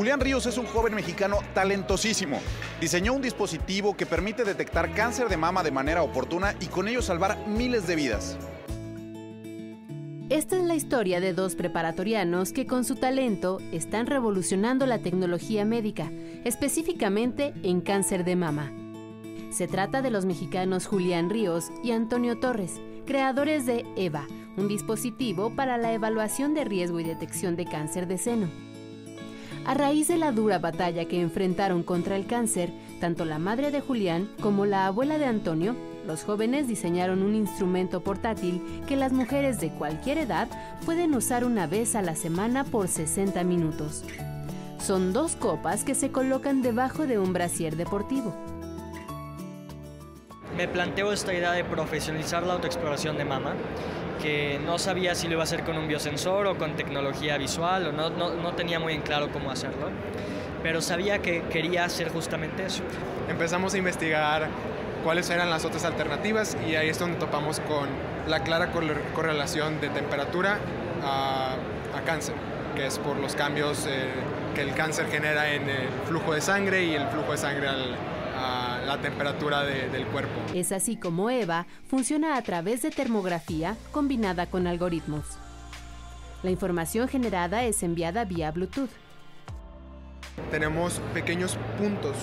Julián 0.00 0.18
Ríos 0.18 0.46
es 0.46 0.56
un 0.56 0.64
joven 0.64 0.94
mexicano 0.94 1.40
talentosísimo. 1.52 2.40
Diseñó 2.80 3.12
un 3.12 3.20
dispositivo 3.20 3.94
que 3.94 4.06
permite 4.06 4.44
detectar 4.44 4.94
cáncer 4.94 5.28
de 5.28 5.36
mama 5.36 5.62
de 5.62 5.72
manera 5.72 6.02
oportuna 6.02 6.54
y 6.58 6.68
con 6.68 6.88
ello 6.88 7.02
salvar 7.02 7.46
miles 7.46 7.86
de 7.86 7.96
vidas. 7.96 8.38
Esta 10.30 10.56
es 10.56 10.64
la 10.64 10.74
historia 10.74 11.20
de 11.20 11.34
dos 11.34 11.54
preparatorianos 11.54 12.54
que 12.54 12.66
con 12.66 12.86
su 12.86 12.96
talento 12.96 13.58
están 13.72 14.06
revolucionando 14.06 14.86
la 14.86 15.00
tecnología 15.00 15.66
médica, 15.66 16.10
específicamente 16.44 17.52
en 17.62 17.82
cáncer 17.82 18.24
de 18.24 18.36
mama. 18.36 18.72
Se 19.50 19.68
trata 19.68 20.00
de 20.00 20.10
los 20.10 20.24
mexicanos 20.24 20.86
Julián 20.86 21.28
Ríos 21.28 21.70
y 21.84 21.90
Antonio 21.90 22.38
Torres, 22.38 22.80
creadores 23.04 23.66
de 23.66 23.84
EVA, 23.96 24.26
un 24.56 24.66
dispositivo 24.66 25.54
para 25.54 25.76
la 25.76 25.92
evaluación 25.92 26.54
de 26.54 26.64
riesgo 26.64 27.00
y 27.00 27.04
detección 27.04 27.54
de 27.54 27.66
cáncer 27.66 28.06
de 28.06 28.16
seno. 28.16 28.69
A 29.70 29.74
raíz 29.74 30.08
de 30.08 30.16
la 30.16 30.32
dura 30.32 30.58
batalla 30.58 31.04
que 31.04 31.20
enfrentaron 31.20 31.84
contra 31.84 32.16
el 32.16 32.26
cáncer, 32.26 32.72
tanto 32.98 33.24
la 33.24 33.38
madre 33.38 33.70
de 33.70 33.80
Julián 33.80 34.28
como 34.40 34.66
la 34.66 34.86
abuela 34.86 35.16
de 35.16 35.26
Antonio 35.26 35.76
Los 36.08 36.24
jóvenes 36.24 36.66
diseñaron 36.66 37.22
un 37.22 37.36
instrumento 37.36 38.00
portátil 38.02 38.60
que 38.88 38.96
las 38.96 39.12
mujeres 39.12 39.60
de 39.60 39.70
cualquier 39.70 40.18
edad 40.18 40.48
pueden 40.84 41.14
usar 41.14 41.44
una 41.44 41.68
vez 41.68 41.94
a 41.94 42.02
la 42.02 42.16
semana 42.16 42.64
por 42.64 42.88
60 42.88 43.44
minutos. 43.44 44.02
Son 44.80 45.12
dos 45.12 45.36
copas 45.36 45.84
que 45.84 45.94
se 45.94 46.10
colocan 46.10 46.62
debajo 46.62 47.06
de 47.06 47.20
un 47.20 47.32
brasier 47.32 47.76
deportivo. 47.76 48.34
Me 50.56 50.66
planteo 50.66 51.12
esta 51.12 51.32
idea 51.32 51.52
de 51.52 51.62
profesionalizar 51.62 52.42
la 52.42 52.54
autoexploración 52.54 53.16
de 53.16 53.24
mama, 53.24 53.54
que 54.22 54.60
no 54.64 54.78
sabía 54.78 55.14
si 55.14 55.26
lo 55.26 55.34
iba 55.34 55.42
a 55.42 55.44
hacer 55.44 55.64
con 55.64 55.76
un 55.76 55.88
biosensor 55.88 56.46
o 56.46 56.56
con 56.56 56.76
tecnología 56.76 57.38
visual, 57.38 57.88
o 57.88 57.92
no, 57.92 58.10
no, 58.10 58.34
no 58.34 58.52
tenía 58.52 58.78
muy 58.78 58.94
en 58.94 59.02
claro 59.02 59.30
cómo 59.32 59.50
hacerlo, 59.50 59.88
pero 60.62 60.80
sabía 60.80 61.20
que 61.20 61.42
quería 61.42 61.84
hacer 61.84 62.10
justamente 62.10 62.66
eso. 62.66 62.82
Empezamos 63.28 63.74
a 63.74 63.78
investigar 63.78 64.48
cuáles 65.04 65.30
eran 65.30 65.50
las 65.50 65.64
otras 65.64 65.84
alternativas 65.84 66.56
y 66.68 66.74
ahí 66.74 66.88
es 66.88 66.98
donde 66.98 67.18
topamos 67.18 67.60
con 67.60 67.88
la 68.28 68.40
clara 68.40 68.70
correlación 69.14 69.80
de 69.80 69.88
temperatura 69.88 70.58
a, 71.02 71.54
a 71.96 72.00
cáncer, 72.04 72.34
que 72.76 72.86
es 72.86 72.98
por 72.98 73.16
los 73.16 73.34
cambios 73.34 73.86
eh, 73.86 74.08
que 74.54 74.62
el 74.62 74.74
cáncer 74.74 75.06
genera 75.10 75.52
en 75.52 75.68
el 75.68 75.88
flujo 76.06 76.34
de 76.34 76.40
sangre 76.40 76.84
y 76.84 76.94
el 76.94 77.06
flujo 77.08 77.32
de 77.32 77.38
sangre 77.38 77.68
al, 77.68 77.96
la 78.90 79.00
temperatura 79.00 79.62
de, 79.62 79.88
del 79.88 80.04
cuerpo. 80.06 80.34
Es 80.52 80.72
así 80.72 80.96
como 80.96 81.30
EVA 81.30 81.66
funciona 81.88 82.36
a 82.36 82.42
través 82.42 82.82
de 82.82 82.90
termografía 82.90 83.76
combinada 83.92 84.46
con 84.46 84.66
algoritmos. 84.66 85.24
La 86.42 86.50
información 86.50 87.06
generada 87.06 87.62
es 87.62 87.84
enviada 87.84 88.24
vía 88.24 88.50
Bluetooth. 88.50 88.90
Tenemos 90.50 91.00
pequeños 91.14 91.56
puntos 91.78 92.16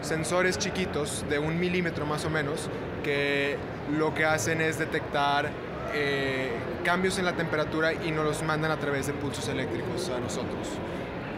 sensores 0.00 0.56
chiquitos 0.56 1.22
de 1.28 1.38
un 1.38 1.60
milímetro 1.60 2.06
más 2.06 2.24
o 2.24 2.30
menos 2.30 2.70
que 3.04 3.58
lo 3.98 4.14
que 4.14 4.24
hacen 4.24 4.62
es 4.62 4.78
detectar 4.78 5.50
eh, 5.92 6.50
cambios 6.82 7.18
en 7.18 7.26
la 7.26 7.34
temperatura 7.34 7.92
y 7.92 8.10
nos 8.10 8.24
los 8.24 8.42
mandan 8.42 8.70
a 8.70 8.78
través 8.78 9.06
de 9.06 9.12
pulsos 9.12 9.48
eléctricos 9.48 10.08
a 10.08 10.18
nosotros. 10.18 10.66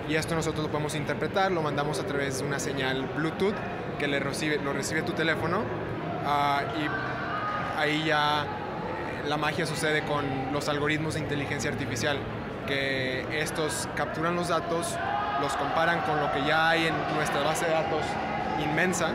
Y 0.09 0.15
esto 0.15 0.37
nosotros 0.37 0.67
lo 0.67 0.71
podemos 0.71 0.95
interpretar, 0.95 1.51
lo 1.51 1.63
mandamos 1.63 1.99
a 1.99 2.07
través 2.07 2.39
de 2.39 2.47
una 2.47 2.61
señal 2.61 3.11
Bluetooth 3.17 3.57
que 3.99 4.09
le 4.09 4.21
recibe, 4.21 4.59
lo 4.59 4.73
recibe 4.73 5.03
tu 5.03 5.13
teléfono 5.13 5.59
uh, 5.59 6.81
y 6.81 6.89
ahí 7.79 8.05
ya 8.07 8.47
la 9.29 9.37
magia 9.37 9.67
sucede 9.67 10.03
con 10.03 10.25
los 10.53 10.69
algoritmos 10.69 11.15
de 11.15 11.21
inteligencia 11.21 11.71
artificial, 11.71 12.17
que 12.67 13.27
estos 13.41 13.89
capturan 13.95 14.37
los 14.37 14.49
datos, 14.49 14.97
los 15.41 15.53
comparan 15.55 16.01
con 16.03 16.19
lo 16.21 16.33
que 16.33 16.45
ya 16.47 16.71
hay 16.71 16.87
en 16.87 16.95
nuestra 17.15 17.43
base 17.43 17.67
de 17.67 17.73
datos 17.73 18.03
inmensa 18.63 19.13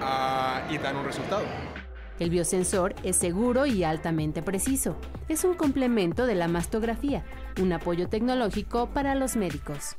uh, 0.00 0.72
y 0.72 0.78
dan 0.78 0.96
un 0.96 1.04
resultado. 1.04 1.42
El 2.18 2.30
biosensor 2.30 2.94
es 3.04 3.16
seguro 3.16 3.66
y 3.66 3.84
altamente 3.84 4.42
preciso. 4.42 4.96
Es 5.28 5.44
un 5.44 5.54
complemento 5.54 6.26
de 6.26 6.34
la 6.34 6.48
mastografía, 6.48 7.22
un 7.60 7.72
apoyo 7.72 8.08
tecnológico 8.08 8.88
para 8.88 9.14
los 9.14 9.36
médicos. 9.36 9.94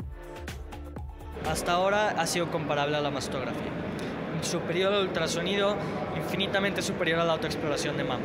Hasta 1.50 1.72
ahora 1.72 2.10
ha 2.10 2.28
sido 2.28 2.52
comparable 2.52 2.98
a 2.98 3.02
la 3.02 3.10
mastografía. 3.10 3.89
Superior 4.42 4.94
al 4.94 5.08
ultrasonido, 5.08 5.76
infinitamente 6.18 6.82
superior 6.82 7.20
a 7.20 7.26
la 7.26 7.34
autoexploración 7.34 7.98
de 7.98 8.04
mama. 8.04 8.24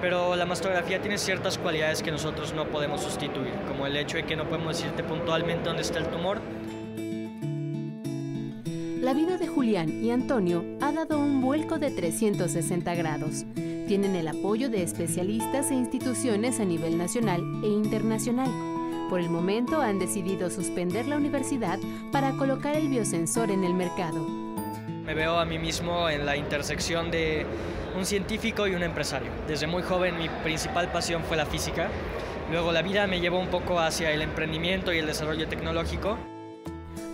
Pero 0.00 0.36
la 0.36 0.46
mastografía 0.46 1.00
tiene 1.00 1.18
ciertas 1.18 1.58
cualidades 1.58 2.02
que 2.02 2.10
nosotros 2.10 2.52
no 2.54 2.66
podemos 2.66 3.00
sustituir, 3.00 3.54
como 3.66 3.86
el 3.86 3.96
hecho 3.96 4.18
de 4.18 4.24
que 4.24 4.36
no 4.36 4.44
podemos 4.44 4.76
decirte 4.76 5.02
puntualmente 5.02 5.68
dónde 5.68 5.82
está 5.82 5.98
el 5.98 6.06
tumor, 6.06 6.40
la 9.06 9.14
vida 9.14 9.36
de 9.36 9.46
Julián 9.46 10.02
y 10.02 10.10
Antonio 10.10 10.64
ha 10.80 10.90
dado 10.90 11.20
un 11.20 11.40
vuelco 11.40 11.78
de 11.78 11.92
360 11.92 12.92
grados. 12.96 13.44
Tienen 13.54 14.16
el 14.16 14.26
apoyo 14.26 14.68
de 14.68 14.82
especialistas 14.82 15.70
e 15.70 15.74
instituciones 15.74 16.58
a 16.58 16.64
nivel 16.64 16.98
nacional 16.98 17.40
e 17.62 17.68
internacional. 17.68 18.50
Por 19.08 19.20
el 19.20 19.30
momento 19.30 19.80
han 19.80 20.00
decidido 20.00 20.50
suspender 20.50 21.06
la 21.06 21.18
universidad 21.18 21.78
para 22.10 22.32
colocar 22.32 22.74
el 22.74 22.88
biosensor 22.88 23.52
en 23.52 23.62
el 23.62 23.74
mercado. 23.74 24.45
Me 25.06 25.14
veo 25.14 25.38
a 25.38 25.44
mí 25.44 25.56
mismo 25.56 26.10
en 26.10 26.26
la 26.26 26.36
intersección 26.36 27.12
de 27.12 27.46
un 27.96 28.04
científico 28.04 28.66
y 28.66 28.74
un 28.74 28.82
empresario. 28.82 29.30
Desde 29.46 29.68
muy 29.68 29.84
joven 29.84 30.18
mi 30.18 30.28
principal 30.42 30.90
pasión 30.90 31.22
fue 31.22 31.36
la 31.36 31.46
física. 31.46 31.88
Luego 32.50 32.72
la 32.72 32.82
vida 32.82 33.06
me 33.06 33.20
llevó 33.20 33.38
un 33.38 33.46
poco 33.46 33.78
hacia 33.78 34.10
el 34.10 34.20
emprendimiento 34.20 34.92
y 34.92 34.98
el 34.98 35.06
desarrollo 35.06 35.46
tecnológico. 35.46 36.18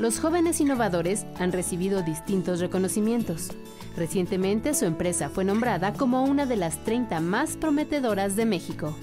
Los 0.01 0.21
jóvenes 0.21 0.59
innovadores 0.63 1.27
han 1.39 1.53
recibido 1.53 2.03
distintos 2.03 2.61
reconocimientos. 2.61 3.51
Recientemente 3.95 4.73
su 4.73 4.87
empresa 4.87 5.29
fue 5.29 5.45
nombrada 5.45 5.93
como 5.93 6.25
una 6.25 6.47
de 6.47 6.57
las 6.57 6.83
30 6.85 7.21
más 7.21 7.59
prometedoras 7.59 8.37
de 8.37 8.47
México. 8.47 8.97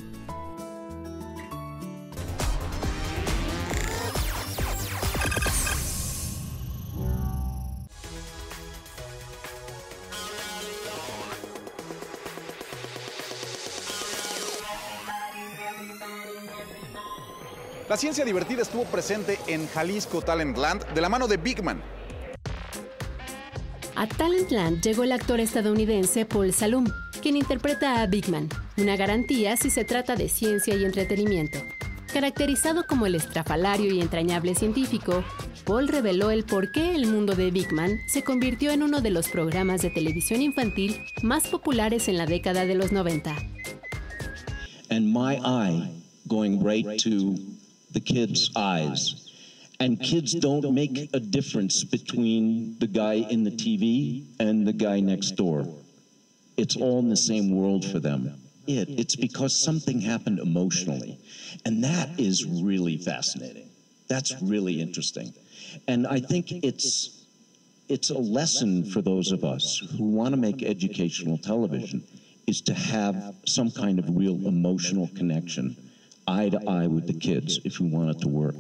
La 17.90 17.98
ciencia 17.98 18.24
divertida 18.24 18.62
estuvo 18.62 18.84
presente 18.84 19.40
en 19.48 19.68
Jalisco 19.68 20.22
Talentland 20.22 20.86
de 20.94 21.02
la 21.02 21.10
mano 21.10 21.28
de 21.28 21.38
Big 21.38 21.64
Man. 21.64 21.82
A 23.96 24.06
Talentland 24.08 24.80
llegó 24.84 25.04
el 25.04 25.12
actor 25.12 25.40
estadounidense 25.40 26.24
Paul 26.24 26.54
Salum, 26.54 26.86
quien 27.20 27.36
interpreta 27.36 28.04
a 28.04 28.06
Big 28.06 28.30
Man, 28.30 28.48
una 28.78 28.96
garantía 28.96 29.58
si 29.58 29.72
se 29.72 29.86
trata 29.86 30.16
de 30.16 30.30
ciencia 30.30 30.76
y 30.76 30.86
entretenimiento. 30.86 31.58
Caracterizado 32.14 32.86
como 32.88 33.08
el 33.08 33.16
estrafalario 33.16 33.92
y 33.92 34.02
entrañable 34.02 34.54
científico, 34.54 35.24
Paul 35.66 35.88
reveló 35.88 36.30
el 36.30 36.44
por 36.44 36.72
qué 36.72 36.94
el 36.94 37.08
mundo 37.08 37.34
de 37.34 37.50
Big 37.50 37.74
Man 37.74 37.98
se 38.08 38.24
convirtió 38.24 38.70
en 38.70 38.84
uno 38.84 39.02
de 39.02 39.10
los 39.10 39.30
programas 39.30 39.82
de 39.82 39.90
televisión 39.90 40.44
infantil 40.44 40.96
más 41.24 41.48
populares 41.48 42.08
en 42.08 42.20
la 42.20 42.28
década 42.28 42.68
de 42.68 42.76
los 42.76 42.92
90. 42.92 43.36
And 44.92 45.12
my 45.12 45.38
eye 45.44 45.90
going 46.28 46.64
right 46.64 46.86
to 47.02 47.36
the 47.92 48.00
kids' 48.00 48.52
eyes. 48.56 49.26
And 49.80 50.00
kids 50.00 50.34
don't 50.34 50.74
make 50.74 51.10
a 51.14 51.20
difference 51.20 51.86
between 51.86 52.78
the 52.80 52.88
guy 52.88 53.14
in 53.14 53.46
the 53.46 53.52
TV 53.52 54.26
and 54.40 54.68
the 54.68 54.74
guy 54.74 55.00
next 55.00 55.32
door. 55.38 55.66
It's 56.58 56.76
all 56.76 57.00
in 57.00 57.08
the 57.08 57.16
same 57.16 57.56
world 57.56 57.86
for 57.86 58.00
them. 58.00 58.34
It, 58.68 58.90
it's 58.90 59.16
because 59.16 59.56
something 59.56 60.02
happened 60.02 60.40
emotionally. 60.40 61.18
And 61.66 61.84
that 61.86 62.20
is 62.20 62.46
really 62.46 62.98
fascinating. 62.98 63.70
That's 64.10 64.42
really 64.42 64.82
interesting. 64.82 65.34
And 65.88 66.06
I 66.06 66.20
think 66.20 66.52
it's, 66.52 67.26
it's 67.88 68.10
a 68.10 68.18
lesson 68.18 68.84
for 68.84 69.02
those 69.02 69.32
of 69.32 69.46
us 69.46 69.82
who 69.98 70.04
want 70.04 70.34
to 70.34 70.38
make 70.38 70.62
educational 70.62 71.38
television 71.38 72.04
is 72.48 72.60
to 72.62 72.74
have 72.74 73.36
some 73.46 73.72
kind 73.72 73.98
of 73.98 74.06
real 74.10 74.36
emotional 74.46 75.10
connection 75.16 75.78
eye 76.30 76.50
to 76.50 76.60
eye 76.68 76.88
with 76.88 77.08
the 77.08 77.18
kids 77.18 77.60
if 77.64 77.80
we 77.80 77.90
want 77.90 78.10
it 78.10 78.22
to 78.22 78.28
work. 78.28 78.56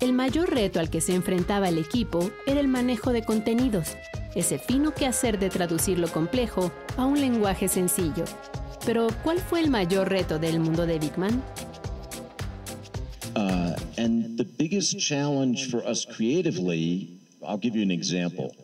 El 0.00 0.12
mayor 0.12 0.50
reto 0.50 0.80
al 0.80 0.90
que 0.90 1.00
se 1.00 1.14
enfrentaba 1.14 1.68
el 1.68 1.78
equipo 1.78 2.30
era 2.46 2.60
el 2.60 2.66
manejo 2.66 3.12
de 3.12 3.22
contenidos, 3.22 3.96
ese 4.34 4.58
fino 4.58 4.92
quehacer 4.92 5.38
de 5.38 5.48
traducir 5.48 5.98
lo 5.98 6.08
complejo 6.08 6.72
a 6.96 7.06
un 7.06 7.20
lenguaje 7.20 7.68
sencillo. 7.68 8.24
Pero, 8.84 9.08
¿cuál 9.22 9.38
fue 9.38 9.60
el 9.60 9.70
mayor 9.70 10.10
reto 10.10 10.40
del 10.40 10.58
mundo 10.58 10.86
de 10.86 10.98
Big 10.98 11.16
Man? 11.16 11.40
Uh, 13.36 13.76
and 13.96 14.36
the 14.36 14.44
biggest 14.44 14.98
challenge 14.98 15.70
for 15.70 15.86
us 15.86 16.04
creatively, 16.04 17.16
I'll 17.46 17.56
give 17.56 17.76
you 17.76 17.82
an 17.82 17.92
example. 17.92 18.56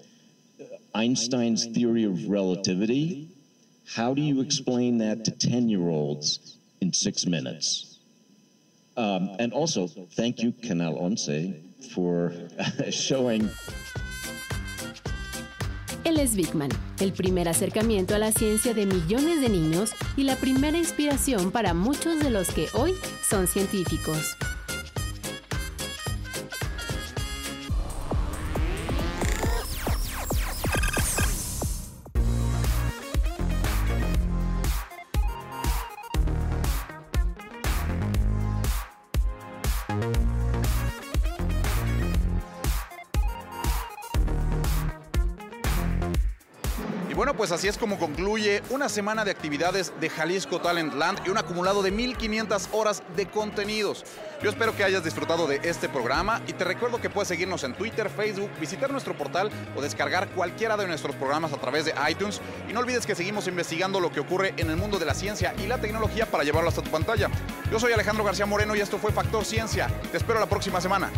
Einstein's 0.92 1.66
theory 1.66 2.04
of 2.04 2.28
relativity, 2.28 3.28
how 3.86 4.12
do 4.12 4.22
you 4.22 4.40
explain 4.40 4.98
that 4.98 5.24
to 5.24 5.30
10 5.30 5.68
year 5.68 5.88
olds 5.88 6.56
in 6.80 6.92
six 6.92 7.24
minutes? 7.26 7.87
Um, 8.98 9.30
and 9.38 9.52
also, 9.52 9.86
thank 10.16 10.42
you, 10.42 10.52
Canal 10.60 10.94
Once, 10.94 11.30
for 11.94 12.32
showing. 12.90 13.48
El 17.00 17.12
primer 17.12 17.48
acercamiento 17.48 18.16
a 18.16 18.18
la 18.18 18.32
ciencia 18.32 18.74
de 18.74 18.86
millones 18.86 19.40
de 19.40 19.48
niños 19.48 19.92
y 20.16 20.24
la 20.24 20.34
primera 20.34 20.76
inspiración 20.76 21.52
para 21.52 21.74
muchos 21.74 22.18
de 22.18 22.30
los 22.30 22.50
que 22.50 22.66
hoy 22.74 22.92
son 23.22 23.46
científicos. 23.46 24.36
Pues 47.48 47.60
así 47.60 47.68
es 47.68 47.78
como 47.78 47.98
concluye 47.98 48.62
una 48.68 48.90
semana 48.90 49.24
de 49.24 49.30
actividades 49.30 49.94
de 49.98 50.10
Jalisco 50.10 50.60
Talent 50.60 50.92
Land 50.92 51.20
y 51.24 51.30
un 51.30 51.38
acumulado 51.38 51.82
de 51.82 51.90
1500 51.90 52.68
horas 52.72 53.02
de 53.16 53.24
contenidos. 53.24 54.04
Yo 54.42 54.50
espero 54.50 54.76
que 54.76 54.84
hayas 54.84 55.02
disfrutado 55.02 55.46
de 55.46 55.58
este 55.62 55.88
programa 55.88 56.42
y 56.46 56.52
te 56.52 56.64
recuerdo 56.64 57.00
que 57.00 57.08
puedes 57.08 57.28
seguirnos 57.28 57.64
en 57.64 57.72
Twitter, 57.72 58.10
Facebook, 58.10 58.50
visitar 58.60 58.92
nuestro 58.92 59.16
portal 59.16 59.48
o 59.74 59.80
descargar 59.80 60.28
cualquiera 60.32 60.76
de 60.76 60.86
nuestros 60.86 61.16
programas 61.16 61.54
a 61.54 61.56
través 61.56 61.86
de 61.86 61.94
iTunes. 62.10 62.42
Y 62.68 62.74
no 62.74 62.80
olvides 62.80 63.06
que 63.06 63.14
seguimos 63.14 63.48
investigando 63.48 63.98
lo 63.98 64.12
que 64.12 64.20
ocurre 64.20 64.52
en 64.58 64.68
el 64.68 64.76
mundo 64.76 64.98
de 64.98 65.06
la 65.06 65.14
ciencia 65.14 65.54
y 65.56 65.68
la 65.68 65.78
tecnología 65.78 66.26
para 66.26 66.44
llevarlo 66.44 66.68
hasta 66.68 66.82
tu 66.82 66.90
pantalla. 66.90 67.30
Yo 67.72 67.80
soy 67.80 67.94
Alejandro 67.94 68.24
García 68.24 68.44
Moreno 68.44 68.76
y 68.76 68.80
esto 68.80 68.98
fue 68.98 69.10
Factor 69.10 69.46
Ciencia. 69.46 69.86
Te 70.10 70.18
espero 70.18 70.38
la 70.38 70.50
próxima 70.50 70.82
semana. 70.82 71.10